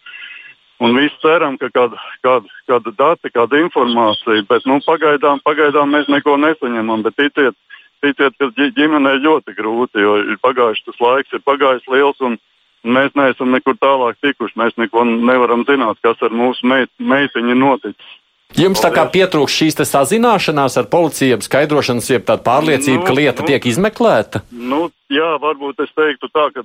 [0.83, 6.09] un visi ceram, ka kāda, kāda, kāda data, kāda informācija, bet nu, pagaidām, pagaidām mēs
[6.11, 7.03] neko nesaņemam.
[7.09, 7.59] Bet ticiet,
[8.05, 12.23] ticiet ka ģimenei ļoti grūti, jo ir pagājis tas laiks, ir pagājis liels.
[12.23, 12.38] Un,
[12.83, 14.57] Mēs neesam nekur tālāk tikuši.
[14.59, 18.16] Mēs neko nevaram zināt, kas ar mūsu meit, meitiņu noticis.
[18.58, 23.44] Jums tā kā pietrūkst šīs sazināšanās ar policiju, skaidrošanas, jeb tāda pārliecība, nu, ka lieta
[23.44, 24.42] nu, tiek izmeklēta?
[24.52, 24.80] Nu,
[25.12, 26.64] jā, varbūt es teiktu tā, ka,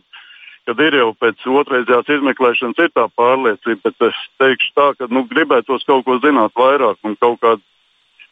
[0.67, 5.23] kad ir jau pēc otrreizējās izmeklēšanas ir tā pārliecība, bet es teikšu tā, ka nu,
[5.31, 7.63] gribētos kaut ko zināt vairāk un kaut kādu,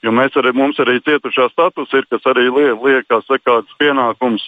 [0.03, 4.43] jo mēs arī, mums arī cietušā status ir, kas arī liek, liek kā sakāds pienākums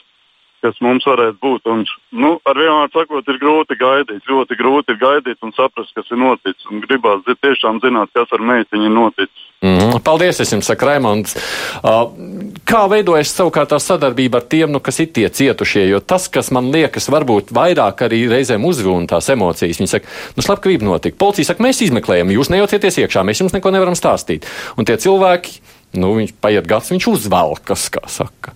[0.65, 1.67] kas mums varētu būt.
[1.71, 1.83] Un,
[2.17, 4.23] nu, ar vienu vārdu sakot, ir grūti gaidīt.
[4.29, 6.65] Ļoti grūti ir gaidīt un saprast, kas ir noticis.
[6.71, 9.45] Un gribās tiešām zināt, kas ar meitiņu ir noticis.
[9.65, 11.33] Mm, paldies, es jums saku, Raimonds.
[11.81, 12.11] Uh,
[12.67, 15.87] kā veidojas savukārt tā sadarbība ar tiem, nu, kas ir tie cietušie?
[15.89, 19.81] Jo tas, kas man liekas, varbūt vairāk arī reizēm uzrūna tās emocijas.
[19.81, 21.17] Viņi saka, nu, slepkavība notika.
[21.21, 24.45] Policija saka, mēs izmeklējam, jūs nejaucieties iekšā, mēs jums neko nevaram stāstīt.
[24.77, 25.59] Un tie cilvēki,
[25.97, 28.53] nu, viņš paiet gads, viņš uzvelkas, kā saka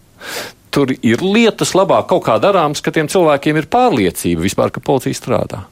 [0.71, 5.17] tur ir lietas labāk kaut kā darāms, ka tiem cilvēkiem ir pārliecība vispār, ka policija
[5.17, 5.65] strādā?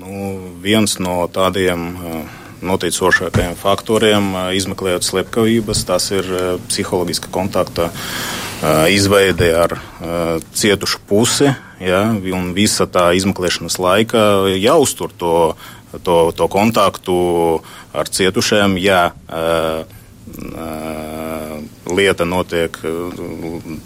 [0.00, 2.20] Nu, viens no tādiem uh,
[2.64, 7.90] noticošākajiem faktoriem, uh, izmeklējot slepkavības, tas ir uh, psiholoģiska kontakta
[8.92, 9.72] izveide ar
[10.52, 11.48] cietušu pusi.
[11.80, 15.32] Ja, un visa tā izmeklēšanas laika jāuztur to,
[16.04, 17.14] to, to kontaktu
[17.96, 18.76] ar cietušiem.
[18.84, 19.14] Ja,
[21.90, 22.76] lieta notiek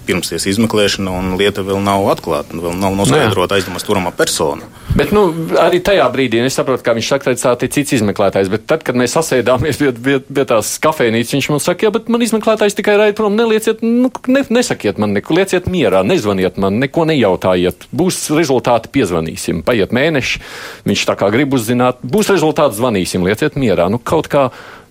[0.07, 4.69] pirmsties izmeklēšana, un lieta vēl nav atklāta, vēl nav noskaidrota aizdomās turamā persona.
[4.95, 5.25] Bet nu,
[5.59, 8.99] arī tajā brīdī, es saprotu, kā viņš saka, tā ir cits izmeklētājs, bet tad, kad
[8.99, 12.95] mēs sasēdāmies pie, pie, pie tās kafejnīcas, viņš man saka, jā, bet man izmeklētājs tikai
[13.01, 18.29] raida prom, nelieciet, nu, ne, nesakiet man neko, lieciet mierā, nezvaniet man, neko nejautājiet, būs
[18.37, 20.45] rezultāti, piezvanīsim, paiet mēneši,
[20.87, 24.51] viņš tā kā grib uzzināt, būs rezultāti, zvanīsim, lieciet mierā, nu kaut kā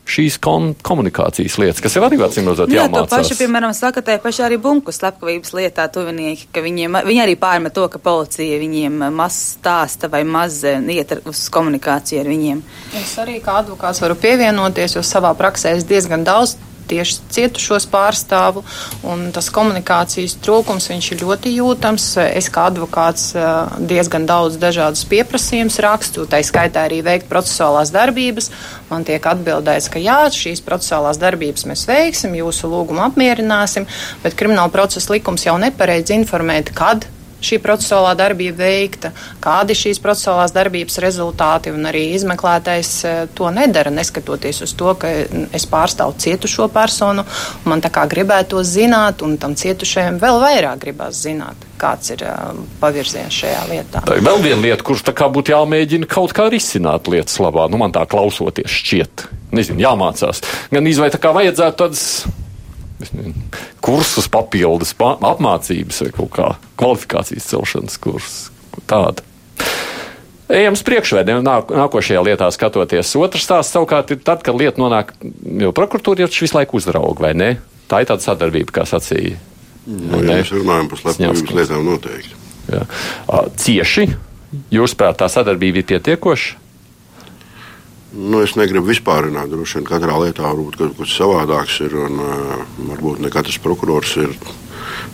[0.09, 3.05] šīs kom komunikācijas lietas, kas jau arī acīm redzot nu jāmācās.
[3.05, 7.23] Jā, to pašu, piemēram, saka tai paši arī bunku slepkavības lietā tuvinieki, ka viņiem, viņi
[7.23, 12.31] arī pārmet to, ka policija viņiem maz stāsta vai maz eh, iet uz komunikāciju ar
[12.33, 12.61] viņiem.
[12.99, 16.57] Es arī kā advokāts varu pievienoties, jo savā praksē es diezgan daudz
[16.89, 18.63] tieši cietušos pārstāvu,
[19.07, 22.07] un tas komunikācijas trūkums ir ļoti jūtams.
[22.25, 23.31] Es kā advokāts
[23.79, 28.51] diezgan daudz dažādus pieprasījumus rakstu, tā skaitā arī veikt procesuālās darbības.
[28.91, 33.87] Man tiek atbildēts, ka jā, šīs procesuālās darbības mēs veiksim, jūsu lūgumu apmierināsim,
[34.25, 37.07] bet krimināla procesa likums jau neparedz informēt, kad
[37.43, 42.93] šī procesuālā darbība veikta, kādi šīs procesuālās darbības rezultāti, un arī izmeklētais
[43.35, 45.11] to nedara, neskatoties uz to, ka
[45.53, 47.25] es pārstāvu cietušo personu,
[47.69, 52.53] man tā kā gribētu zināt, un tam cietušajam vēl vairāk gribās zināt kāds ir uh,
[52.81, 54.03] pavirziens šajā lietā.
[54.07, 57.67] Tā ir vēl viena lieta, kurš būtu jāmēģina kaut kā risināt lietas labā.
[57.71, 60.43] Nu, man tā klausoties šķiet, nezinu, jāmācās.
[60.73, 62.05] Gan izvai tā kā vajadzētu tādas
[63.83, 68.49] kursus papildus apmācības vai kaut kā kvalifikācijas celšanas kursus.
[68.89, 69.25] Tāda.
[70.53, 73.13] Ejam uz priekšu, vai nāk, nākošajā lietā skatoties.
[73.17, 75.13] Otrs stāsts savukārt ir tad, kad lieta nonāk,
[75.61, 77.49] jo prokuratūra jau visu laiku uzrauga, vai ne?
[77.89, 79.39] Tā ir tāda sadarbība, kā sacīja.
[79.87, 82.37] Nu, ja mēs runājam par slepkavības lietām noteikti.
[82.71, 82.83] Jā.
[83.59, 84.05] Cieši,
[84.73, 86.62] jūsuprāt, tā sadarbība ir pietiekoša?
[88.13, 89.49] Nu, es negribu vispārināt.
[89.49, 91.95] Droši vien katrā lietā varbūt kaut kas savādāks ir.
[91.97, 92.59] Un, uh,
[92.91, 94.35] varbūt ne katrs prokurors ir.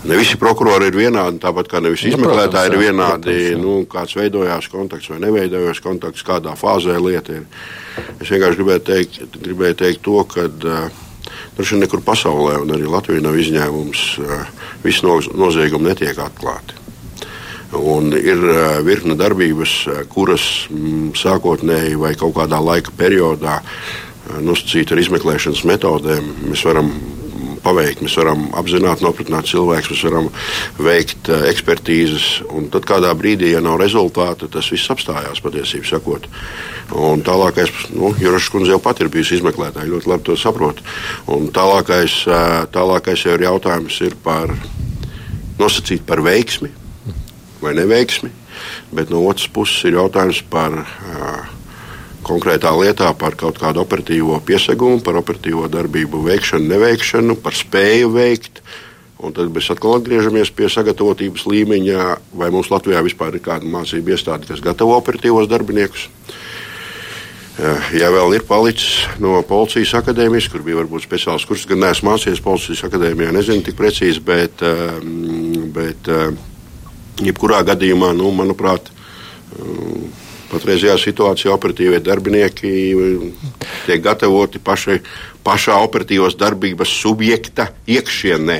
[0.07, 3.35] Ne visi prokurori ir vienādi, tāpat kā ne visi nu, izmeklētāji ir vienādi.
[3.35, 3.59] Protams, jā.
[3.61, 7.45] nu, kāds veidojās kontakts vai neveidojās kontakts, kādā fāzē lieta ir.
[8.17, 10.99] Es vienkārši gribēju teikt, gribēju teikt to, ka uh,
[11.55, 16.88] droši vien nekur pasaulē, un arī Latvija nav izņēmums, uh, visi noziegumi netiek atklāti.
[17.77, 18.39] Un ir
[18.81, 19.73] virkne darbības,
[20.09, 23.99] kuras mm, sākotnēji vai kaut kādā laika periodā uh,
[24.43, 26.91] nosacīt ar izmeklēšanas metodēm mēs varam
[27.63, 28.03] paveikt.
[28.05, 30.29] Mēs varam apzināti nopratnāt cilvēkus, mēs varam
[30.79, 32.27] veikt uh, ekspertīzes.
[32.73, 36.29] Tad kādā brīdī, ja nav rezultātu, tas viss apstājās patiesībā sakot.
[36.97, 40.81] Un tālākais, nu, Jurašs kundze jau pat ir bijusi izmeklētāja, ļoti labi to saprot.
[41.29, 44.55] Un tālākais, uh, tālākais jau ir jautājums ir par
[45.59, 46.78] nosacīt par veiksmi
[47.63, 48.31] vai neveiksmi.
[48.95, 51.55] Bet no otras puses ir jautājums par uh,
[52.25, 58.63] konkrētā lietā, par kaut kādu operatīvo piesegumu, par operatīvo darbību veikšanu, neveikšanu, par spēju veikt.
[59.19, 62.03] Un tad mēs atkal atgriežamies pie sagatavotības līmeņa,
[62.39, 66.07] vai mums Latvijā vispār ir kāda mācība iestāde, kas gatavo operatīvos darbiniekus.
[67.91, 72.39] Ja vēl ir palicis no policijas akadēmijas, kur bija varbūt speciāls kurs, gan neesmu mācījies
[72.45, 74.63] policijas akadēmijā, nezinu tik precīzi, bet,
[75.75, 76.07] bet
[77.19, 78.91] Jebkurā gadījumā, nu, manuprāt,
[80.49, 82.71] patreizajā situācijā operatīvie darbinieki
[83.85, 84.99] tiek gatavoti paši
[85.45, 88.57] pašā operatīvās darbības subjekta iekšienē.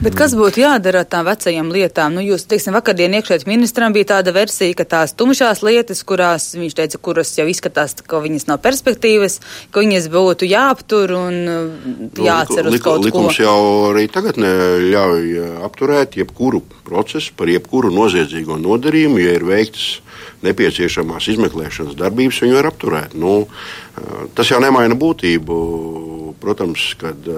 [0.00, 2.14] Bet kas būtu jādara ar tām vecajām lietām?
[2.16, 6.76] Nu, jūs, teiksim, vakardien iekšējais ministram bija tāda versija, ka tās tumšās lietas, kurās viņš
[6.78, 9.40] teica, kuras jau izskatās, ka viņas nav perspektīvas,
[9.74, 13.08] ka viņas būtu jāaptur un uh, jāatcer uz kaut ko.
[13.10, 13.58] Likums jau
[13.90, 20.00] arī tagad ļauj uh, apturēt jebkuru procesu par jebkuru noziedzīgo nodarījumu, ja ir veikts
[20.44, 23.16] nepieciešamās izmeklēšanas darbības, viņu var apturēt.
[23.18, 23.44] Nu,
[24.34, 25.58] tas jau nemaina būtību
[26.40, 27.28] protams, kad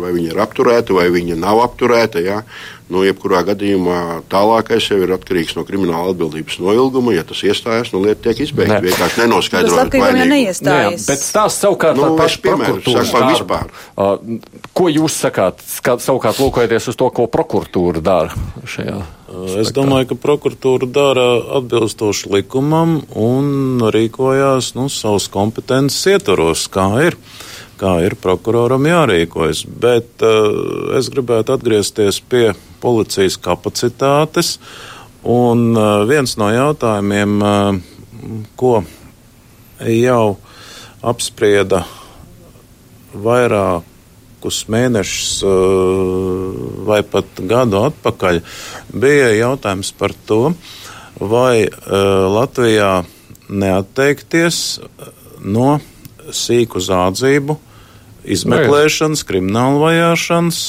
[0.00, 2.22] vai viņa ir apturēta vai viņa nav apturēta.
[2.24, 2.42] Ja?
[2.86, 7.16] Nu, jebkurā gadījumā tālākais jau ir atkarīgs no krimināla atbildības noilguma.
[7.16, 8.76] Ja tas iestājas, nu lieta tiek izbeigta.
[8.76, 8.84] Ne.
[8.86, 11.06] Vienkārši nenoskaidrojot, kas ir neiestājies.
[11.08, 13.72] Bet tās savukārt nu, par pašu prokuratūru vispār.
[13.98, 14.38] Uh,
[14.76, 19.00] ko jūs sakāt, savukārt lūkojoties uz to, ko prokuratūra dara šajā?
[19.58, 21.26] Es domāju, ka prokuratūra dara
[21.58, 27.18] atbilstoši likumam un rīkojās nu, savas kompetences ietvaros, kā ir.
[27.18, 27.45] Uh,
[27.80, 29.64] kā ir prokuroram jārīkojas.
[29.68, 32.50] Bet uh, es gribētu atgriezties pie
[32.82, 34.56] policijas kapacitātes.
[35.26, 38.80] Un uh, viens no jautājumiem, uh, ko
[39.86, 40.36] jau
[41.06, 41.82] apsprieda
[43.16, 45.44] vairākus mēnešus
[46.88, 48.40] vai pat gadu atpakaļ,
[48.92, 50.40] bija jautājums par to,
[51.20, 52.90] vai Latvijā
[53.48, 54.58] neatteikties
[55.44, 55.76] no
[56.34, 57.56] sīku zādzību
[58.34, 60.60] izmeklēšanas, krimināla vajāšanas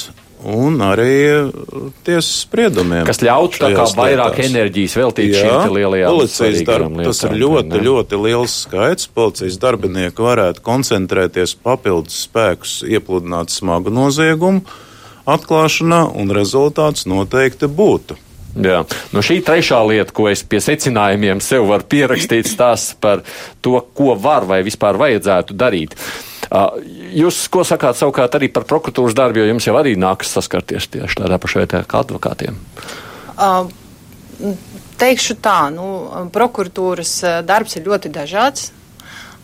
[0.48, 3.02] un arī uh, tiesas spriedumiem.
[3.08, 4.52] Kas ļautu tā kā vairāk lietās.
[4.52, 7.02] enerģijas veltīt šīm lielajām policijas darbiem.
[7.08, 7.80] Tas ir ļoti, ne?
[7.88, 9.10] ļoti liels skaits.
[9.14, 14.62] Policijas darbinieki varētu koncentrēties papildus spēkus, iepludināt smagu noziegumu
[15.28, 18.16] atklāšanā, un rezultāts noteikti būtu.
[18.58, 18.80] Jā.
[19.12, 23.22] Nu, šī trešā lieta, ko es pie secinājumiem sev varu pierakstīt, stāsta par
[23.62, 25.94] to, ko var vai vispār vajadzētu darīt.
[26.48, 31.20] Jūs ko sakāt savukārt arī par prokuratūras darbu, jo jums jau arī nākas saskarties tieši
[31.22, 32.56] tādā pašā vietā kā advokātiem?
[33.38, 33.68] Uh,
[35.00, 35.88] teikšu tā, nu,
[36.32, 38.72] prokuratūras darbs ir ļoti dažāds.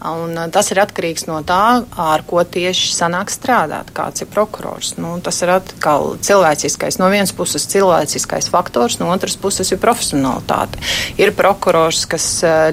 [0.04, 4.94] Un tas ir atkarīgs no tā, ar ko tieši sanāk strādāt, kāds ir prokurors.
[5.00, 10.76] Nu, tas ir atkal cilvēciskais, no vienas puses cilvēciskais faktors, no otras puses ir profesionalitāte.
[11.16, 12.26] Ir prokurors, kas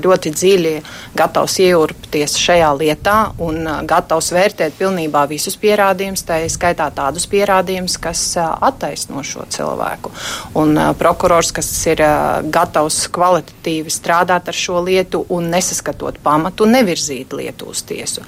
[0.03, 0.73] ļoti dziļi
[1.15, 8.25] gatavs ieurpties šajā lietā un gatavs vērtēt pilnībā visus pierādījumus, tā skaitā tādus pierādījumus, kas
[8.41, 10.11] attaisno šo cilvēku.
[10.59, 12.03] Un prokurors, kas ir
[12.51, 18.21] gatavs kvalitatīvi strādāt ar šo lietu un nesaskatot pamatu, nevirzīt virzīt lietu uz tiesu.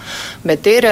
[0.44, 0.86] Bet ir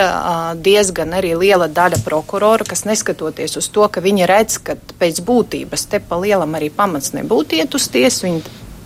[0.61, 5.87] diezgan arī liela daļa prokuroru, kas neskatoties uz to, ka viņi redz, ka pēc būtības
[5.89, 8.41] te pa lielam arī pamats nebūtu iet uz tiesu, viņi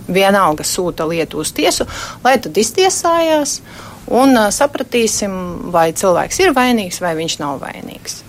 [0.07, 1.85] vienalga sūta lietu uz tiesu,
[2.23, 3.61] lai tad iztiesājās
[4.07, 8.24] un sapratīsim, vai cilvēks ir vainīgs vai viņš nav vainīgs.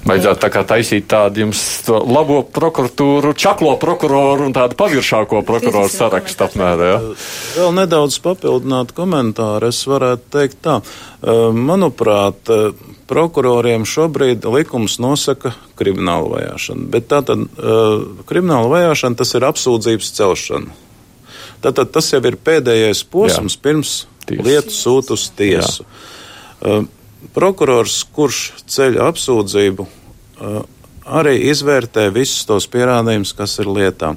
[0.00, 6.46] Vajadzētu tā kā taisīt tādu jums labo prokuratūru, čaklo prokuroru un tādu paviršāko prokuroru sarakstu
[6.46, 6.86] apmērā.
[6.88, 7.00] Ja?
[7.58, 9.68] Vēl nedaudz papildināt komentāru.
[9.68, 10.78] Es varētu teikt tā.
[11.52, 12.48] Manuprāt,
[13.10, 17.44] prokuroriem šobrīd likums nosaka kriminālu vajāšanu, bet tātad
[18.30, 20.78] krimināla vajāšana tas ir apsūdzības celšana.
[21.60, 23.62] Tātad tas jau ir pēdējais posms Jā.
[23.66, 23.92] pirms
[24.24, 24.40] Ties.
[24.46, 25.84] lietu sūt uz tiesu.
[26.64, 26.80] Jā
[27.34, 28.40] prokurors, kurš
[28.70, 30.62] ceļ apsūdzību, eh,
[31.06, 34.16] arī izvērtē visus tos pierādījumus, kas ir lietā.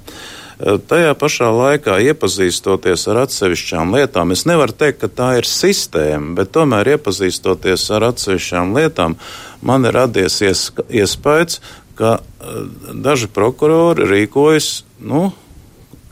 [0.60, 6.36] Eh, tajā pašā laikā iepazīstoties ar atsevišķām lietām, es nevaru teikt, ka tā ir sistēma,
[6.36, 9.16] bet tomēr iepazīstoties ar atsevišķām lietām,
[9.62, 11.60] man ir radies ies, iespējas,
[11.95, 12.45] ka eh,
[12.93, 15.34] daži prokurori rīkojas, nu,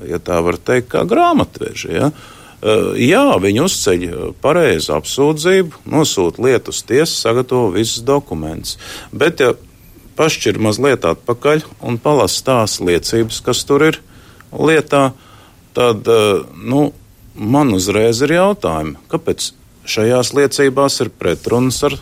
[0.05, 1.93] ja tā var teikt, kā grāmatveži.
[1.93, 2.07] Ja?
[2.07, 8.77] Uh, jā, viņi uzceļ eh, pareizu apsūdzību, nosūta lietu uz tiesu, sagatavo visus dokumentus.
[9.11, 9.55] Bet, ja
[10.19, 13.97] pašķir mazliet atpakaļ un palasa tās liecības, kas tur ir
[14.53, 15.09] lietā,
[15.73, 16.91] tad eh, nu,
[17.33, 19.51] man uzreiz ir jautājumi, kāpēc
[19.89, 21.97] šajās liecībās ir pretrunas ar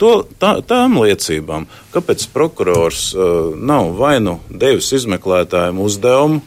[0.00, 0.12] to,
[0.42, 1.68] tā, tām liecībām.
[1.94, 6.42] Kāpēc prokurors uh, nav vai nu devis izmeklētājiem uzdevumu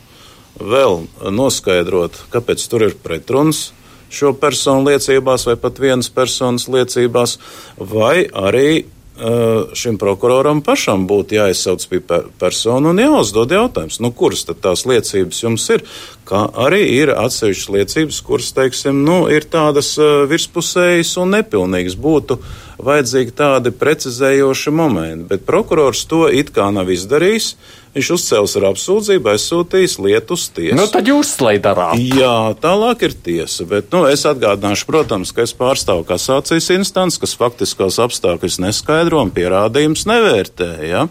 [0.60, 1.04] vēl
[1.34, 3.70] noskaidrot, kāpēc tur ir pretruns
[4.10, 7.38] šo personu liecībās vai pat vienas personas liecībās,
[7.78, 12.00] vai arī uh, šim prokuroram pašam būtu jāizsauc pie
[12.42, 15.86] personu un jāuzdod jautājums, nu, kuras tad tās liecības jums ir,
[16.30, 22.00] kā arī ir atsevišķas liecības, kuras, teiksim, nu, ir tādas uh, virspusējas un nepilnīgas.
[22.00, 22.40] Būtu
[22.84, 27.54] vajadzīgi tādi precizējoši momenti, bet prokurors to it kā nav izdarījis.
[27.96, 30.78] Viņš uzcēlis ar apsūdzību, aizsūtījis lietu uz tiesu.
[30.78, 31.98] Nu, tad jūs darāt.
[31.98, 33.66] Jā, tālāk ir tiesa.
[33.70, 39.34] Bet nu, es atgādināšu, protams, ka es pārstāvu kasācijas instants, kas faktiskos apstākļus neskaidro un
[39.34, 40.70] pierādījums nevērtē.
[40.86, 41.08] Ja?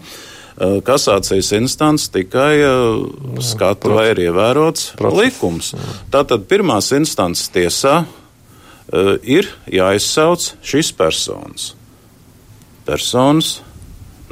[0.59, 3.03] Kasācijas instants tikai uh,
[3.43, 5.19] skata, vai ir ievērots Process.
[5.19, 5.69] likums.
[6.11, 8.01] Tātad pirmās instances tiesā
[9.23, 11.73] ir jāizsauc šīs personas.
[12.87, 13.59] Personas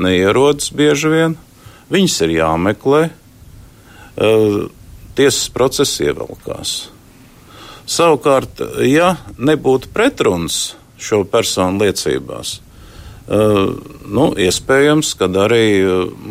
[0.01, 1.35] neierodas bieži vien,
[1.87, 3.01] Viņas ir jāmeklē,
[5.15, 6.73] tiesas process ievelkās.
[7.87, 12.57] Savukārt, ja nebūtu pretruns šo personu liecībās,
[13.27, 15.63] nu, iespējams, ka arī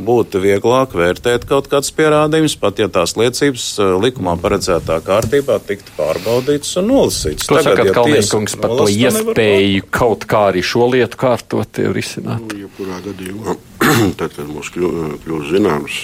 [0.07, 5.93] būtu vieglāk vērtēt kaut kādas pierādījumus, pat ja tās liecības uh, likumā paredzētā kārtībā tiktu
[5.99, 7.49] pārbaudītas un nolasītas.
[7.51, 11.93] Ko Tagad, sakat, ja Kalniņkungs, par to iespēju kaut kā arī šo lietu kārtot ir
[11.97, 12.47] risināt?
[12.49, 13.57] Nu, jebkurā gadījumā,
[14.21, 15.99] tad, kad mums kļūst zināms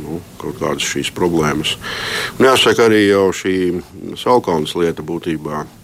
[0.00, 1.76] nu, kaut kādas šīs problēmas.
[2.38, 3.58] Un jāsaka arī jau šī
[4.20, 5.79] Salkaunas lieta būtībā Eh,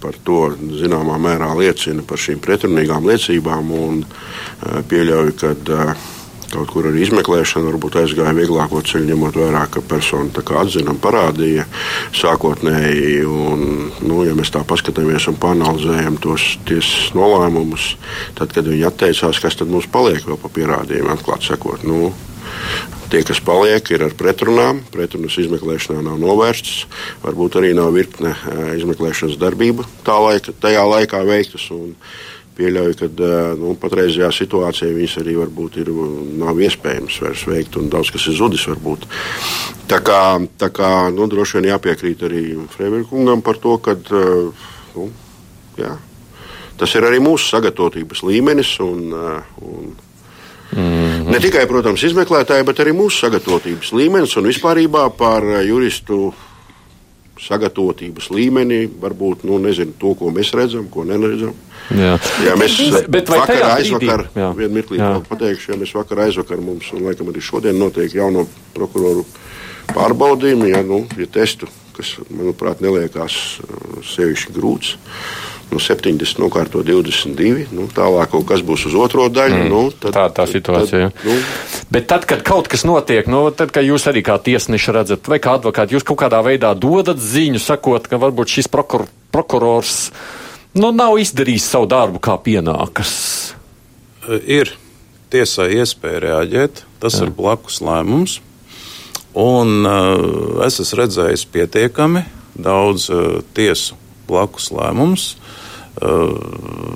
[0.00, 0.50] par to
[0.80, 3.74] zināmā mērā liecina par šīm pretrunīgām liecībām.
[4.00, 5.94] Eh, pieļauju, ka eh,
[6.50, 11.66] kaut kur arī izmeklēšana varbūt aizgāja vieglāko ceļu, ņemot vērā, ka persona atzinuma parādīja
[12.16, 13.20] sākotnēji.
[13.26, 13.66] Un,
[14.04, 17.94] nu, ja mēs tā paskatāmies un panalizējam tos tiesas nolēmumus,
[18.38, 21.86] tad, kad viņi atteicās, kas tad mums paliek vēl pa pierādījumiem, atklāti sakot.
[21.86, 22.10] Nu,
[23.10, 24.84] Tie, kas paliek, ir ar pretrunām.
[24.94, 26.84] Pretrunas izmeklēšanā nav novērstas.
[27.24, 28.36] Varbūt arī nav virkne
[28.78, 31.66] izmeklēšanas darbība tā laika, tajā laikā veiktas.
[32.58, 33.08] Pieļauju, ka
[33.60, 35.90] nu, patreizajā situācijā viņas arī varbūt ir,
[36.40, 38.66] nav iespējams vairs veikt, un daudz kas ir zudis.
[38.68, 39.06] Varbūt.
[39.90, 40.20] Tā kā,
[40.60, 42.44] tā kā nu, droši vien jāpiekrīt arī
[42.74, 45.08] Freibergam par to, ka nu,
[45.80, 45.94] jā,
[46.80, 48.76] tas ir arī mūsu sagatavotības līmenis.
[48.84, 49.10] Un,
[49.64, 49.90] un,
[50.70, 51.26] Mm.
[51.26, 54.78] Ne tikai, protams, izmeklētāji, bet arī mūsu sagatavotības līmenis un vispār
[55.18, 56.30] par juristu
[57.40, 61.54] sagatavotības līmeni, varbūt nu, nezinu, to, ko mēs redzam, ko neredzam.
[61.96, 62.14] Jā.
[62.44, 62.76] Jā, mēs
[63.10, 67.80] bet vakar aizvakar, vienu mirklī pateikšu, ja mēs vakar aizvakar mums, un laikam arī šodien
[67.80, 68.44] notiek jauno
[68.76, 69.24] prokuroru
[69.90, 71.70] pārbaudījumi, ja, nu, ja testu
[72.00, 73.38] kas, manuprāt, neliekās
[74.10, 74.96] sevišķi grūts.
[75.70, 77.68] Nu, 70 nokārto 22.
[77.70, 79.60] Nu, tālāk kaut kas būs uz otro daļu.
[79.60, 81.12] Mm, nu, tad, tā ir tā situācija.
[81.14, 81.36] Tad, nu,
[81.94, 85.38] Bet tad, kad kaut kas notiek, nu, tad, kad jūs arī kā tiesneši redzat, vai
[85.42, 90.10] kā advokāti, jūs kaut kādā veidā dodat ziņu, sakot, ka varbūt šis prokur prokurors
[90.74, 93.12] nu, nav izdarījis savu darbu kā pienākas.
[94.42, 94.74] Ir
[95.30, 97.26] tiesai iespēja reaģēt, tas Jā.
[97.26, 98.40] ir blakus lēmums.
[99.38, 102.24] Un uh, es esmu redzējis pietiekami
[102.58, 103.98] daudz uh, tiesu
[104.30, 105.34] blakus lēmumus.
[106.00, 106.32] Uh,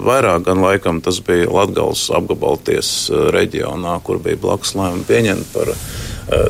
[0.06, 5.70] vairāk gan laikam tas bija Latvijas apgabalties uh, reģionā, kur bija blakus lēmumi pieņemti par
[5.74, 5.78] uh,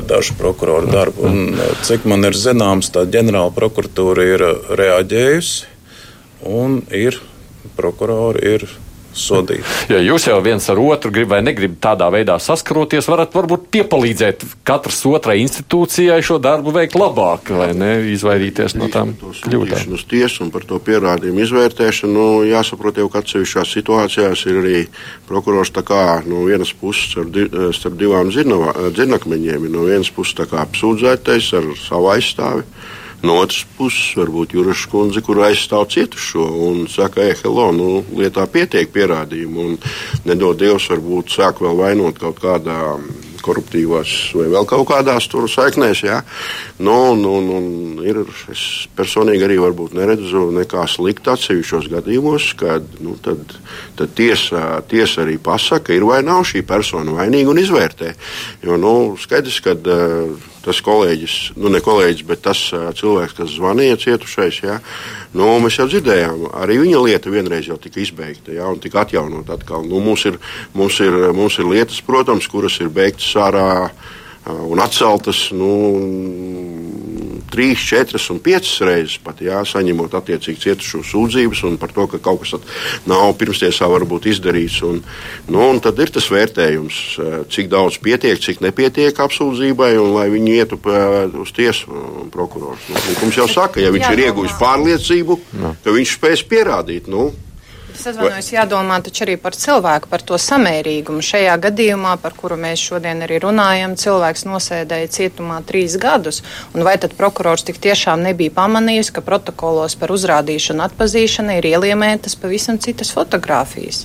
[0.09, 1.25] dažu prokuroru darbu.
[1.29, 4.45] Un, cik man ir zināms, tā ģenerāla prokuratūra ir
[4.81, 5.73] reaģējusi
[6.45, 7.19] un ir
[7.75, 8.67] prokurori ir
[9.15, 9.63] sodīt.
[9.93, 14.43] Ja jūs jau viens ar otru grib vai negribat tādā veidā saskaroties, varat varbūt piepalīdzēt
[14.67, 19.93] katras otrai institūcijai šo darbu veikt labāk, vai ne, izvairīties no tām kļūdām.
[19.95, 24.83] Uz tiesu un par to pierādījumu izvērtēšanu, nu, jāsaprot jau, ka atsevišķās situācijās ir arī
[25.29, 27.47] prokurors tā kā no vienas puses starp, di
[27.77, 32.65] starp divām dzirnakmeņiem, no vienas puses tā kā apsūdzētais ar savu aizstāvi
[33.25, 38.45] No otras puses, varbūt Juras kundze, kur aizstāv cietušo un saka, ej, hello, nu, lietā
[38.51, 39.69] pietiek pierādījumu.
[39.69, 39.77] Un
[40.29, 42.77] nedod Dievs, varbūt sāk vēl vainot kaut kādā
[43.45, 46.03] koruptīvās vai vēl kaut kādās tur saiknēs.
[46.05, 46.21] Jā.
[46.81, 47.59] Nu, nu, nu,
[48.05, 48.21] ir,
[48.51, 48.63] es
[48.97, 49.59] personīgi arī
[49.95, 53.57] neredzu nekā slikta atsevišķos gadījumos, kad nu, tad,
[53.99, 58.13] tad tiesa, tiesa arī pasaka, ir vai nav šī persona vainīga un izvērtē.
[58.65, 63.53] Jo nu, skaidrs, ka uh, tas kolēģis, nu ne kolēģis, bet tas uh, cilvēks, kas
[63.55, 64.79] zvanīja cietušais, jā,
[65.37, 69.49] nu, mēs jau dzirdējām, arī viņa lieta vienreiz jau tika izbeigta jā, un tika atjaunot
[69.53, 69.85] atkal.
[69.85, 70.39] Nu, mums, ir,
[70.73, 73.67] mums, ir, mums ir lietas, protams, kuras ir beigtas ārā
[74.45, 75.47] un atceltas.
[75.55, 75.71] Nu,
[77.51, 82.43] trīs, četras un piecas reizes pat jā, saņemot attiecīgi cietušo sūdzības par to, ka kaut
[82.43, 82.55] kas
[83.09, 84.81] nav pirmstiesā varbūt izdarīts.
[84.87, 85.01] Un,
[85.51, 86.99] nu, un tad ir tas vērtējums,
[87.53, 90.79] cik daudz pietiek, cik nepietiek apsūdzībai, un lai viņi ietu
[91.41, 92.89] uz tiesu prokurors.
[92.89, 95.39] Nu, likums jau saka, ja viņš ir ieguvis pārliecību,
[95.83, 97.11] ka viņš spēs pierādīt.
[97.11, 97.29] Nu,
[97.95, 101.23] Es atvainojos, jādomā taču arī par cilvēku, par to samērīgumu.
[101.23, 106.41] Šajā gadījumā, par kuru mēs šodien arī runājam, cilvēks nosēdēja cietumā trīs gadus.
[106.75, 112.35] Un vai tad prokurors tik tiešām nebija pamanījis, ka protokolos par uzrādīšanu atpazīšanu ir ieliemētas
[112.41, 114.03] pavisam citas fotogrāfijas?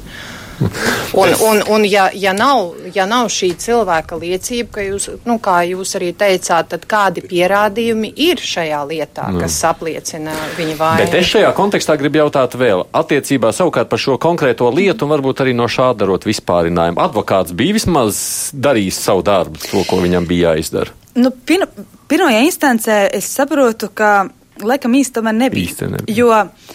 [1.20, 5.56] Un, un, un ja, ja, nav, ja nav šī cilvēka liecība, ka jūs, nu, kā
[5.66, 9.42] jūs arī teicāt, tad kādi pierādījumi ir šajā lietā, nu.
[9.42, 11.02] kas apliecina viņa vainu?
[11.02, 15.42] Bet es šajā kontekstā gribu jautāt vēl attiecībā savukārt par šo konkrēto lietu un varbūt
[15.42, 17.02] arī no šā darot vispārinājumu.
[17.02, 18.22] Advokāts bija vismaz
[18.54, 20.94] darījis savu darbu, to, ko viņam bija jāizdara.
[21.18, 21.66] Nu, pir
[22.10, 24.30] pirmajā instancē es saprotu, ka
[24.66, 25.68] laikam īsti tomēr nebija.
[25.70, 26.16] Īsti nebija.
[26.16, 26.30] Jo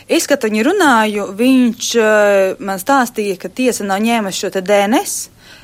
[0.08, 5.14] es, kad viņu runāju, viņš uh, man stāstīja, ka tiesa nav ņēmusi šo DNS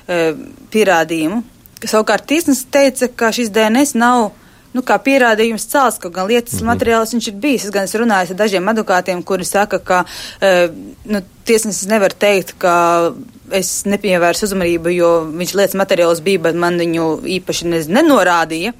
[0.07, 0.37] eh,
[0.73, 1.41] pierādījumu.
[1.81, 4.29] Savukārt tiesnesis teica, ka šis DNS nav
[4.75, 6.71] nu, kā pierādījums cēls, ka gan lietas mm -hmm.
[6.71, 7.65] materiāls viņš ir bijis.
[7.65, 12.55] Es gan esmu runājis ar dažiem advokātiem, kuri saka, ka uh, nu, tiesnesis nevar teikt,
[12.57, 13.13] ka
[13.51, 17.07] es nepievērsu uzmanību, jo viņš lietas materiāls bija, bet man viņu
[17.39, 18.73] īpaši nenorādīja.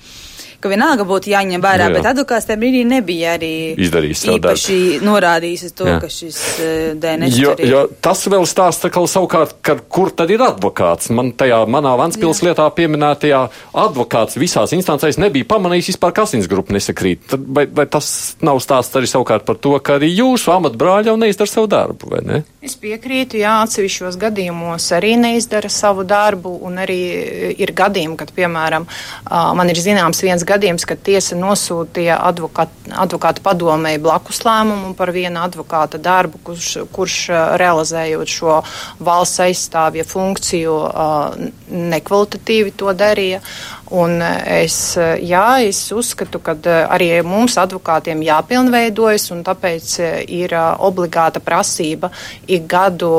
[0.62, 1.98] Ka vienalga būtu jāņem vērā, jā, jā.
[1.98, 3.52] bet advokāts tajā brīdī nebija arī
[3.82, 5.06] izdarījis īpaši darbu.
[5.08, 5.96] norādījis uz to, jā.
[6.04, 7.72] ka šis uh, eh, DNS jo, ir.
[7.72, 11.10] Jo tas vēl stāsta, ka savukārt, ka, kur tad ir advokāts.
[11.18, 13.42] Man tajā manā Vanspils lietā pieminētajā
[13.82, 17.26] advokāts visās instancēs nebija pamanījis vispār, kas viņas grupa nesakrīt.
[17.34, 18.12] Tad, vai, vai tas
[18.46, 22.22] nav stāsts arī savukārt par to, ka arī jūsu amatbrāļi jau neizdara savu darbu, vai
[22.28, 22.42] ne?
[22.62, 27.00] Es piekrītu, jā, atsevišķos gadījumos arī neizdara savu darbu, un arī
[27.58, 28.86] ir gadījumi, kad, piemēram,
[29.58, 30.51] man ir zināms viens gadījums,
[30.88, 37.18] kad tiesa nosūtīja advokātu, advokātu padomēju blakus lēmumu par vienu advokāta darbu, kurš, kurš
[37.62, 38.60] realizējot šo
[39.00, 40.78] valsts aizstāvja funkciju
[41.70, 43.42] nekvalitatīvi to darīja.
[43.92, 46.56] Un es, jā, es uzskatu, ka
[46.88, 49.96] arī mums advokātiem jāpilnveidojas, un tāpēc
[50.32, 52.12] ir obligāta prasība
[52.48, 53.10] ik gadu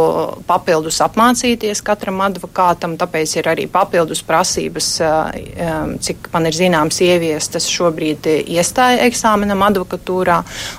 [0.48, 4.88] papildus apmācīties katram advokātam, tāpēc ir arī papildus prasības,
[6.08, 10.38] cik man ir zināms, ieviestas šobrīd iestāja eksāmenam advokatūrā,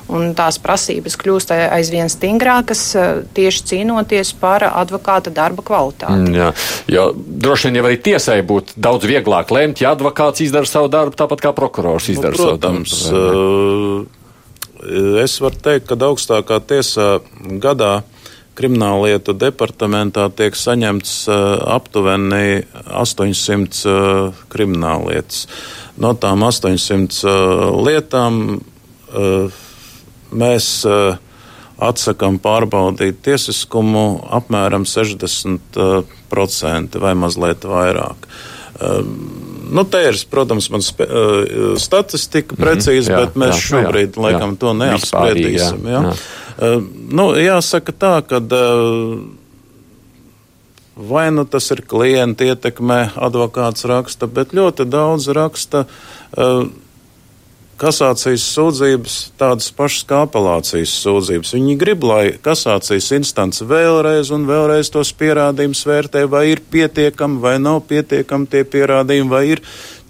[0.09, 2.83] un tās prasības kļūst aizvien stingrākas
[3.37, 6.17] tieši cīnoties par advokāta darba kvalitāti.
[6.17, 6.49] Mm, jā,
[6.97, 11.15] jo droši vien jau arī tiesai būtu daudz vieglāk lemt, ja advokāts izdara savu darbu
[11.19, 13.43] tāpat kā prokurors nu, izdara nu, protams, savu darbu.
[14.03, 14.05] Uh,
[15.23, 17.07] es varu teikt, ka augstākā tiesā
[17.63, 17.93] gadā
[18.57, 21.36] krimināllietu departamentā tiek saņemts uh,
[21.73, 22.47] aptuveni
[22.86, 23.95] 800 uh,
[24.53, 25.39] krimināllietas.
[26.01, 27.31] No tām 800 uh,
[27.86, 28.34] lietām
[30.34, 30.65] mēs
[31.77, 38.25] atsakām pārbaudīt tiesiskumu apmēram 60% vai mazliet vairāk.
[39.74, 41.05] Nu, te ir, protams, man spe,
[41.82, 45.88] statistika precīzi, mm -hmm, jā, bet mēs jā, šobrīd jā, laikam jā, to neapspriedīsim.
[45.88, 46.01] Jā, jā.
[46.61, 46.82] Jā.
[47.09, 48.39] Nu, jāsaka tā, ka
[50.95, 56.67] vai nu tas ir klienta ietekmē, advokāts raksta, bet ļoti daudz raksta uh,
[57.82, 61.53] kasācijas sūdzības tādas pašas kā apelācijas sūdzības.
[61.57, 67.57] Viņi grib, lai kasācijas instance vēlreiz un vēlreiz tos pierādījumus vērtē, vai ir pietiekami vai
[67.61, 69.63] nav pietiekami tie pierādījumi, vai ir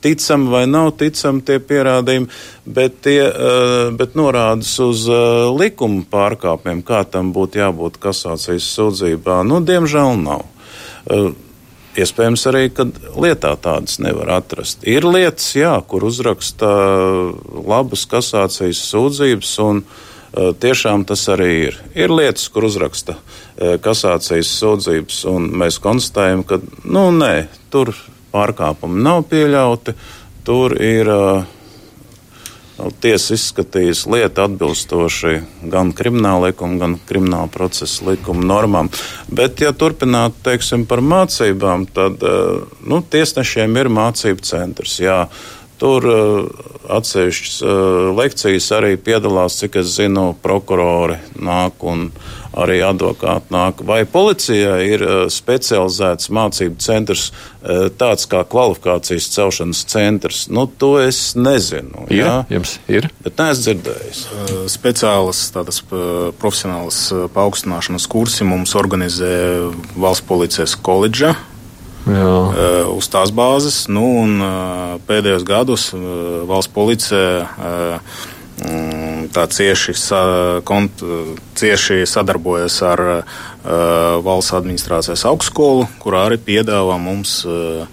[0.03, 2.27] ticami vai nav ticami tie pierādījumi,
[2.65, 9.39] bet, tie, uh, bet norādes uz uh, likuma pārkāpumiem, kā tam būtu jābūt kasācijas sūdzībā,
[9.47, 10.45] nu, diemžēl nav.
[11.93, 12.63] Eh, iespējams, arī
[13.15, 14.83] lietā tādas nevar atrast.
[14.83, 16.69] Ir lietas, jā, kur uzraksta
[17.53, 21.79] labas kasācijas sūdzības, un uh, tiešām tas arī ir.
[21.95, 27.93] Ir lietas, kur uzraksta uh, kasācijas sūdzības, un mēs konstatējam, ka nu, nē, tur
[28.33, 29.97] pārkāpumi nav pieļauti,
[30.45, 31.09] tur ir.
[31.09, 31.52] Uh,
[32.73, 35.33] Tiesa izskatījusi lietu atbilstoši
[35.69, 38.89] gan krimināla likuma, gan krimināla procesa likuma normām.
[39.29, 44.97] Bet, ja turpināt teiksim, par mācībām, tad eh, nu, tiesnešiem ir mācību centrs.
[45.03, 45.19] Jā,
[45.83, 46.45] Tur uh,
[46.95, 47.71] atsevišķas uh,
[48.15, 52.05] lekcijas arī piedalās, cik es zinu, prokurori nāk un
[52.55, 53.81] arī advokāti nāk.
[53.83, 57.25] Vai policijai ir uh, specializēts mācību centrs,
[57.99, 60.41] tāds kā kvalifikācijas celšanas centrs?
[60.51, 62.07] Nu, to es nezinu.
[62.07, 63.07] Ir, jā, jums ir.
[63.23, 64.25] Bet neesmu dzirdējis.
[64.71, 67.05] Speciālas tādas profesionālas
[67.35, 69.33] paaugstināšanas kursi mums organizē
[69.95, 71.35] Valsts policijas koledža.
[72.03, 72.31] Jā.
[72.51, 73.87] Eh, uz tās bāzes.
[73.87, 75.99] Nu, un, eh, pēdējos gados eh,
[76.49, 77.47] valsts policija
[78.63, 80.21] mm, tā cieši, sa,
[80.67, 81.01] kont,
[81.57, 83.23] cieši sadarbojas ar uh,
[84.23, 87.87] valsts administrācijas augstskolu, kurā arī piedāvā mums uh,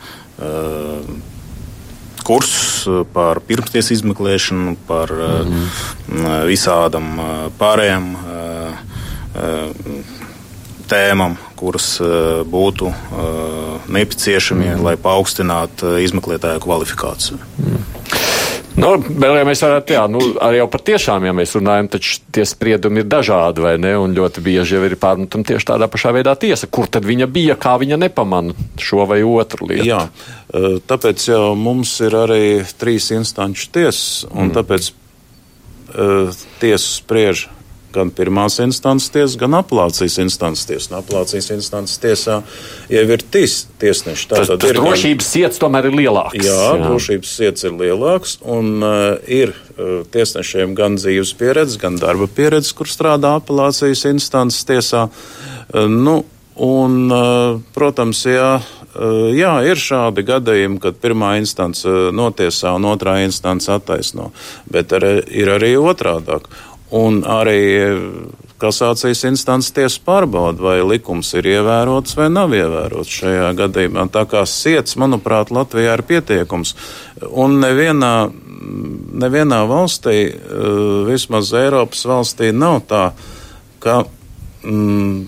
[2.26, 6.46] kursus par pirmsties izmeklēšanu, par mm -hmm.
[6.50, 7.08] visādam
[7.58, 8.12] pārējiem
[10.90, 14.84] tēmām, kuras uh, būtu uh, nepieciešami, mm.
[14.86, 17.40] lai paaugstinātu uh, izmeklētāju kvalifikāciju.
[17.60, 17.88] Mm.
[18.80, 22.20] Nu, vēl jau mēs varētu, jā, nu, arī jau par tiešām, ja mēs runājam, taču
[22.32, 23.92] tie spriedumi ir dažādi, vai ne?
[23.98, 26.70] Un ļoti bieži jau ir pārmetumi tieši tādā pašā veidā tiesa.
[26.70, 29.88] Kur tad viņa bija, kā viņa nepamana šo vai otru lietu?
[29.90, 30.04] Jā,
[30.88, 32.42] tāpēc jau mums ir arī
[32.80, 34.54] trīs instanču tiesas, un mm.
[34.60, 37.48] tāpēc uh, tiesa spriež
[37.94, 40.92] gan pirmās instances tiesa, gan apelācijas instances tiesa.
[40.92, 42.40] Un apelācijas instances tiesā
[42.92, 44.28] jau ir tis, tiesneši.
[44.30, 46.40] Tā tad ir drošības gan, siets tomēr ir lielāks.
[46.40, 46.80] Jā, jā.
[46.86, 52.74] drošības siets ir lielāks un uh, ir uh, tiesnešiem gan dzīves pieredze, gan darba pieredze,
[52.76, 55.08] kur strādā apelācijas instances tiesā.
[55.10, 56.20] Uh, nu,
[56.60, 58.58] un, uh, protams, jā.
[58.90, 64.32] Uh, jā, ir šādi gadījumi, kad pirmā instance notiesā un otrā instance attaisno,
[64.66, 66.48] bet ar, ir arī otrādāk.
[66.90, 67.60] Un arī
[68.60, 74.06] kasācijas instances tiesa pārbauda, vai likums ir ievērots vai nav ievērots šajā gadījumā.
[74.12, 76.74] Tā kā siets, manuprāt, Latvijā ir pietiekums.
[77.30, 78.14] Un nevienā,
[79.24, 80.34] nevienā valstī, eh,
[81.08, 83.04] vismaz Eiropas valstī, nav tā,
[83.80, 84.02] ka
[84.64, 85.24] mm,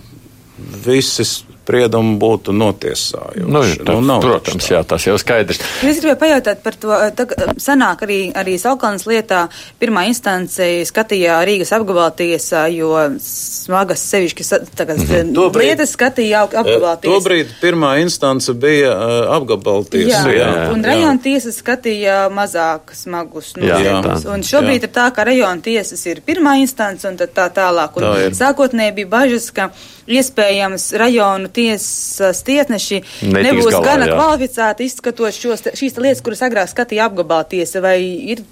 [0.85, 1.25] visi
[1.73, 3.49] spriedumu būtu notiesājuši.
[3.49, 5.61] Nu, tā, nu, protams, jā, tas jau skaidrs.
[5.81, 7.27] Es gribēju pajautāt par to, tā,
[7.63, 9.47] sanāk arī, arī Saukalnas lietā
[9.81, 12.93] pirmā instance skatīja Rīgas apgabaltiesā, jo
[13.23, 14.47] smagas sevišķi
[14.77, 15.59] tagad mm -hmm.
[15.63, 17.09] lietas skatīja apgabaltiesā.
[17.09, 20.29] Tobrīd pirmā instance bija uh, apgabaltiesa.
[20.29, 24.29] Jā, jā, jā, un rajona tiesa skatīja mazāk smagus noziegumus.
[24.29, 24.91] Un šobrīd jā.
[24.91, 27.97] ir tā, ka rajona tiesas ir pirmā instance un tad tā tālāk.
[27.97, 29.71] Un tā sākotnēji bija bažas, ka
[30.07, 34.19] iespējams rajonu tiesas tiesneši Netiks nebūs galā, gana jā.
[34.19, 37.99] kvalificēti izskatot šos, šīs lietas, kuras agrāk skatīja apgabā tiesa, vai
[38.35, 38.43] ir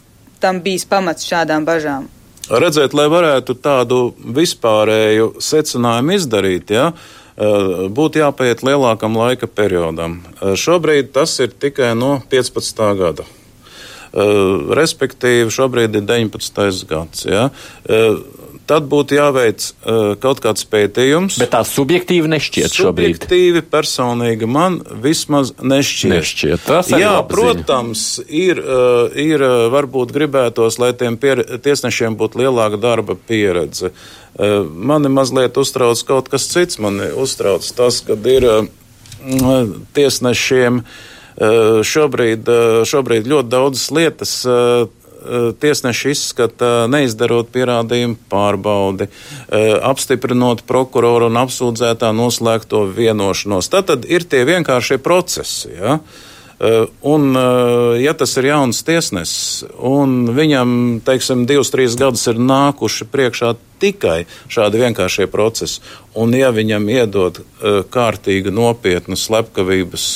[0.40, 2.08] tam bijis pamats šādām bažām?
[2.50, 3.98] Redzēt, lai varētu tādu
[4.36, 10.18] vispārēju secinājumu izdarīt, ja, eh, būtu jāpaiet lielākam laika periodam.
[10.40, 12.94] Eh, šobrīd tas ir tikai no 15.
[12.98, 13.22] gada.
[14.10, 14.18] Eh,
[14.74, 16.84] respektīvi, šobrīd ir 19.
[16.90, 17.24] gads.
[17.24, 17.50] Ja
[18.70, 21.40] tad būtu jāveic uh, kaut kāds pētījums.
[21.42, 23.16] Bet tā subjektīvi nešķiet šobrīd.
[23.18, 26.14] Subjektīvi personīgi man vismaz nešķiet.
[26.14, 26.92] Nešķiet, tas.
[26.94, 33.18] Jā, protams, ir, uh, ir uh, varbūt gribētos, lai tiem pier, tiesnešiem būtu lielāka darba
[33.18, 33.92] pieredze.
[34.38, 36.78] Uh, mani mazliet uztrauc kaut kas cits.
[36.82, 38.68] Mani uztrauc tas, kad ir uh,
[39.98, 40.94] tiesnešiem uh,
[41.86, 42.48] šobrīd,
[42.86, 44.32] šobrīd ļoti daudzas lietas.
[45.20, 49.08] Uh, tiesneši izskata neizdarot pierādījumu pārbaudi,
[49.84, 53.70] apstiprinot prokuroru un apsūdzētā noslēgto vienošanos.
[53.72, 55.72] Tad ir tie vienkāršie procesi.
[55.76, 55.98] Ja?
[57.08, 57.30] Un,
[57.96, 60.72] ja tas ir jauns tiesnesis, un viņam,
[61.06, 65.80] teiksim, divus, trīs gadus ir nākuši priekšā tikai šādi vienkāršie procesi,
[66.12, 67.40] un ja viņam iedod
[67.92, 70.06] kārtīgu, nopietnu slepkavības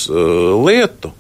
[0.67, 1.15] lietu,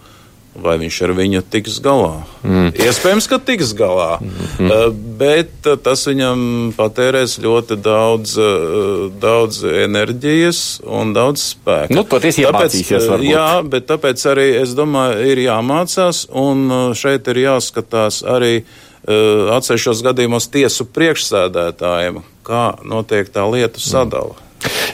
[0.55, 2.23] vai viņš ar viņu tiks galā.
[2.47, 2.71] Mm.
[2.85, 5.01] Iespējams, ka tiks galā, mm -hmm.
[5.19, 11.95] bet uh, tas viņam patērēs ļoti daudz, uh, daudz enerģijas un daudz spēka.
[11.95, 13.31] Nu, iemācīsies varbūt.
[13.31, 18.65] Jā, bet tāpēc arī es domāju, ir jāmācās, un šeit ir jāskatās arī
[19.05, 24.33] atsevišķos gadījumos tiesu priekšsēdētājiem, kā notiek tā lietu sadala.
[24.33, 24.44] Mm.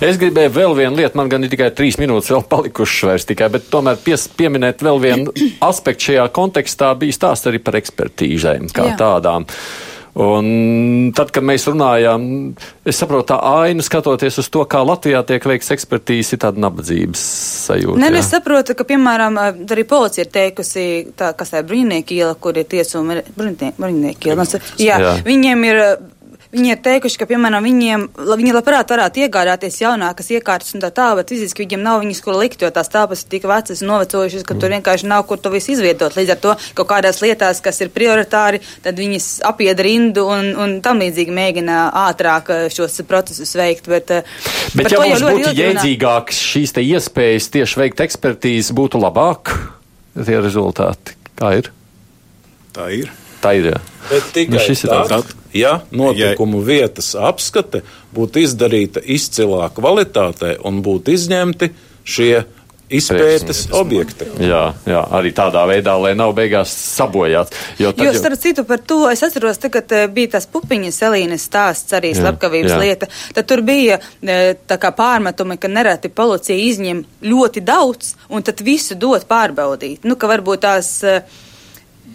[0.00, 3.50] Es gribēju vēl vienu lietu, man gan ir tikai trīs minūtes vēl palikušas vairs tikai,
[3.52, 5.34] bet tomēr pies, pieminēt vēl vienu
[5.70, 8.98] aspektu šajā kontekstā bija stāsts arī par ekspertīzēm kā Jā.
[9.00, 9.48] tādām.
[10.20, 12.22] Un tad, kad mēs runājām,
[12.88, 17.22] es saprotu, tā aina skatoties uz to, kā Latvijā tiek veikts ekspertīzes, ir tāda nabadzības
[17.68, 18.00] sajūta.
[18.02, 22.34] Nē, es saprotu, ka, piemēram, arī policija ir teikusi, tā, kas tā ir brīvnieki iela,
[22.34, 24.48] kur ir tiesuma, brīvnieki iela.
[24.82, 25.84] Jā, jā, viņiem ir
[26.50, 31.20] Viņi ir teikuši, ka, piemēram, viņiem, viņi labprāt varētu iegādāties jaunākas iekārtas un tā tālāk,
[31.20, 34.42] bet fiziski viņiem nav viņas, kur likt, jo tās telpas ir tik vecas un novecojušas,
[34.48, 34.62] ka mm.
[34.64, 36.16] tur vienkārši nav, kur to visu izvietot.
[36.18, 40.76] Līdz ar to kaut kādās lietās, kas ir prioritāri, tad viņas apied rindu un, un
[40.82, 41.78] tam līdzīgi mēģina
[42.08, 43.86] ātrāk eh, šos procesus veikt.
[43.94, 44.34] Bet, eh,
[44.74, 49.54] bet ja mums būtu jēdzīgāks šīs te iespējas tieši veikt ekspertīzi, būtu labāk
[50.18, 51.14] tie rezultāti.
[51.38, 51.70] Kā ir?
[52.74, 53.14] Tā ir.
[53.40, 53.70] Tā ir.
[53.70, 53.84] Jā.
[54.10, 56.66] Bet tikai nu, tad, tad, ja notikumu ja.
[56.66, 57.82] vietas apskate
[58.14, 61.70] būtu izdarīta izcilā kvalitātē un būtu izņemti
[62.04, 62.34] šie
[62.90, 64.26] izpētes objekti.
[64.42, 67.54] Jā, jā, arī tādā veidā, lai nav beigās sabojāts.
[67.78, 71.46] Jo, jo starp citu par to es atceros, tā, kad eh, bija tas pupiņas Elīnes
[71.46, 72.80] stāsts, arī slepkavības jā.
[72.82, 78.46] lieta, tad tur bija eh, tā kā pārmetumi, ka nereti policija izņem ļoti daudz un
[78.46, 80.06] tad visu dot pārbaudīt.
[80.08, 81.22] Nu, ka varbūt tās eh,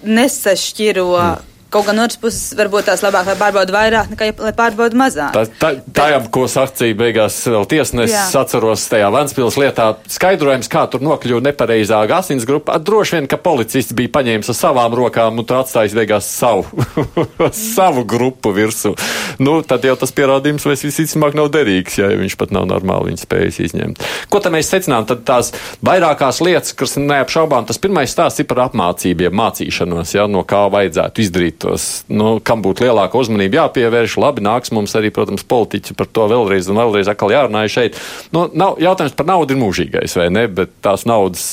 [0.03, 1.11] nesašķiro.
[1.15, 5.33] Hmm Kaut gan otrs puses varbūt tās labāk, lai pārbauda vairāk, nekā lai pārbauda mazāk.
[5.35, 10.85] Tā, tā, tā jau, ko sacīja beigās vēl tiesnesis, atceros tajā Vanspils lietā, skaidrojums, kā
[10.91, 12.77] tur nokļuva nepareizā asins grupa.
[12.79, 16.85] Droši vien, ka policists bija paņēmis ar savām rokām un atstājis beigās savu,
[17.75, 18.93] savu grupu virsū.
[19.41, 23.23] Nu, tad jau tas pierādījums vairs visticamāk nav derīgs, ja viņš pat nav normāli viņu
[23.25, 24.05] spējis izņemt.
[24.31, 25.07] Ko tad mēs secinām?
[25.09, 25.51] Tad tās
[25.85, 31.25] vairākās lietas, kas neapšaubām, tas pirmais stāsts ir par apmācību, mācīšanos, ja, no kā vajadzētu
[31.25, 34.17] izdarīt tos, nu, kam būtu lielāka uzmanība jāpievērš.
[34.21, 37.99] Labi, nāks mums arī, protams, politiķi par to vēlreiz un vēlreiz atkal jārunāja šeit.
[38.35, 40.45] Nu, nav, jautājums par naudu ir mūžīgais, vai ne?
[40.51, 41.47] Bet tās naudas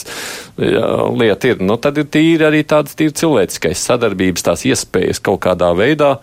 [0.61, 0.87] jā,
[1.19, 1.65] lieta ir.
[1.65, 6.17] Nu, tad ir tīri arī tāds tīri cilvēciskais sadarbības, tās iespējas kaut kādā veidā.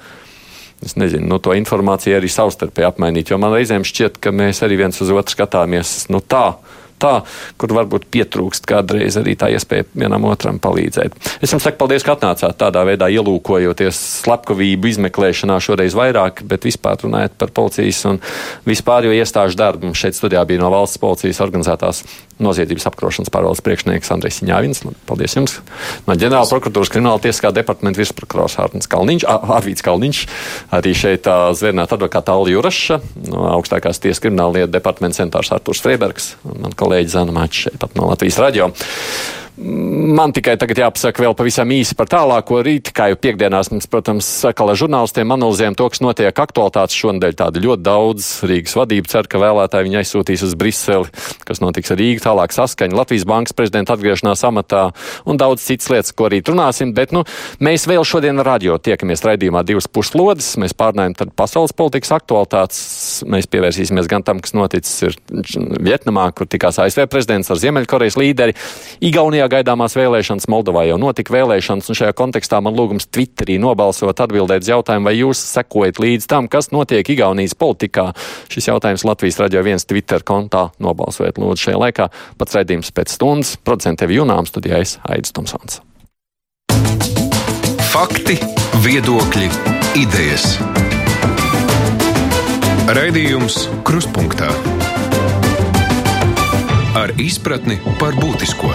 [0.86, 4.80] Es nezinu, nu, to informāciju arī savstarpēji apmainīt, jo man reizēm šķiet, ka mēs arī
[4.80, 6.53] viens uz otru skatāmies nu, tā
[7.01, 7.13] tā,
[7.59, 11.15] kur varbūt pietrūkst kādreiz arī tā iespēja vienam otram palīdzēt.
[11.41, 16.99] Es jums saku paldies, ka atnācāt tādā veidā ielūkojoties slepkavību izmeklēšanā šoreiz vairāk, bet vispār
[17.03, 18.21] runājot par policijas un
[18.67, 19.93] vispār jo iestāžu darbu.
[19.97, 22.03] Šeit studijā bija no valsts policijas organizētās
[22.43, 24.83] noziedzības apkarošanas pārvaldes priekšnieks AndrejsŅāvins.
[25.09, 25.57] Paldies jums!
[26.07, 30.21] No ģenerāla prokuratūras krimināla tiesiskā departamenta virsprokurors Hārtins Kalniņš, Arvīts Kalniņš,
[30.75, 31.27] arī šeit
[31.59, 36.75] zvērnāta advokāta Alja Juraša, no augstākās tiesas krimināla lietu departamenta centārs Arturs Freibergs un man
[36.79, 38.71] kolēģi Zana Mačs šeit pat no Latvijas radio.
[39.60, 42.93] Man tikai tagad jāpasaka vēl pavisam īsi par tālāko rītu.
[42.95, 47.34] Kā jau piekdienās mums, protams, sakala žurnālistiem analizējam to, kas notiek aktualitātes šonadēļ.
[47.41, 51.12] Tāda ļoti daudz Rīgas vadība cer, ka vēlētāji viņu aizsūtīs uz Briseli,
[51.43, 54.86] kas notiks ar Rīgu, tālāk saskaņa Latvijas bankas prezidenta atgriešanās amatā
[55.28, 56.95] un daudz citas lietas, ko arī runāsim.
[56.95, 57.26] Bet, nu,
[57.60, 60.53] mēs vēl šodien radio tiekamies raidījumā divas puslodes.
[60.62, 62.80] Mēs pārnājam tad pasaules politikas aktualitātes.
[63.28, 65.20] Mēs pievērsīsimies gan tam, kas noticis
[65.84, 68.55] Vietnamā, kur tikās ASV prezidents ar Ziemeļkorejas līderi.
[69.03, 74.65] Igaunijā gaidāmās vēlēšanas, Moldovā jau notika vēlēšanas, un šajā kontekstā man lūgums Twitterī nobalsot atbildēt
[74.65, 78.09] uz jautājumu, vai jūs sekojat līdz tam, kas notiek Igaunijas politikā.
[78.51, 82.09] Šis jautājums Latvijas radio viens Twitter kontā nobalsojiet lūdzu šajā laikā.
[82.39, 85.81] Pats raidījums pēc stundas, producents tevi Junām studijā es Aidis Tomsons.
[87.89, 88.37] Fakti,
[88.85, 89.49] viedokļi,
[89.97, 90.53] idejas.
[92.89, 94.49] Raidījums Kruspunktā
[96.97, 98.73] ar izpratni par būtisko.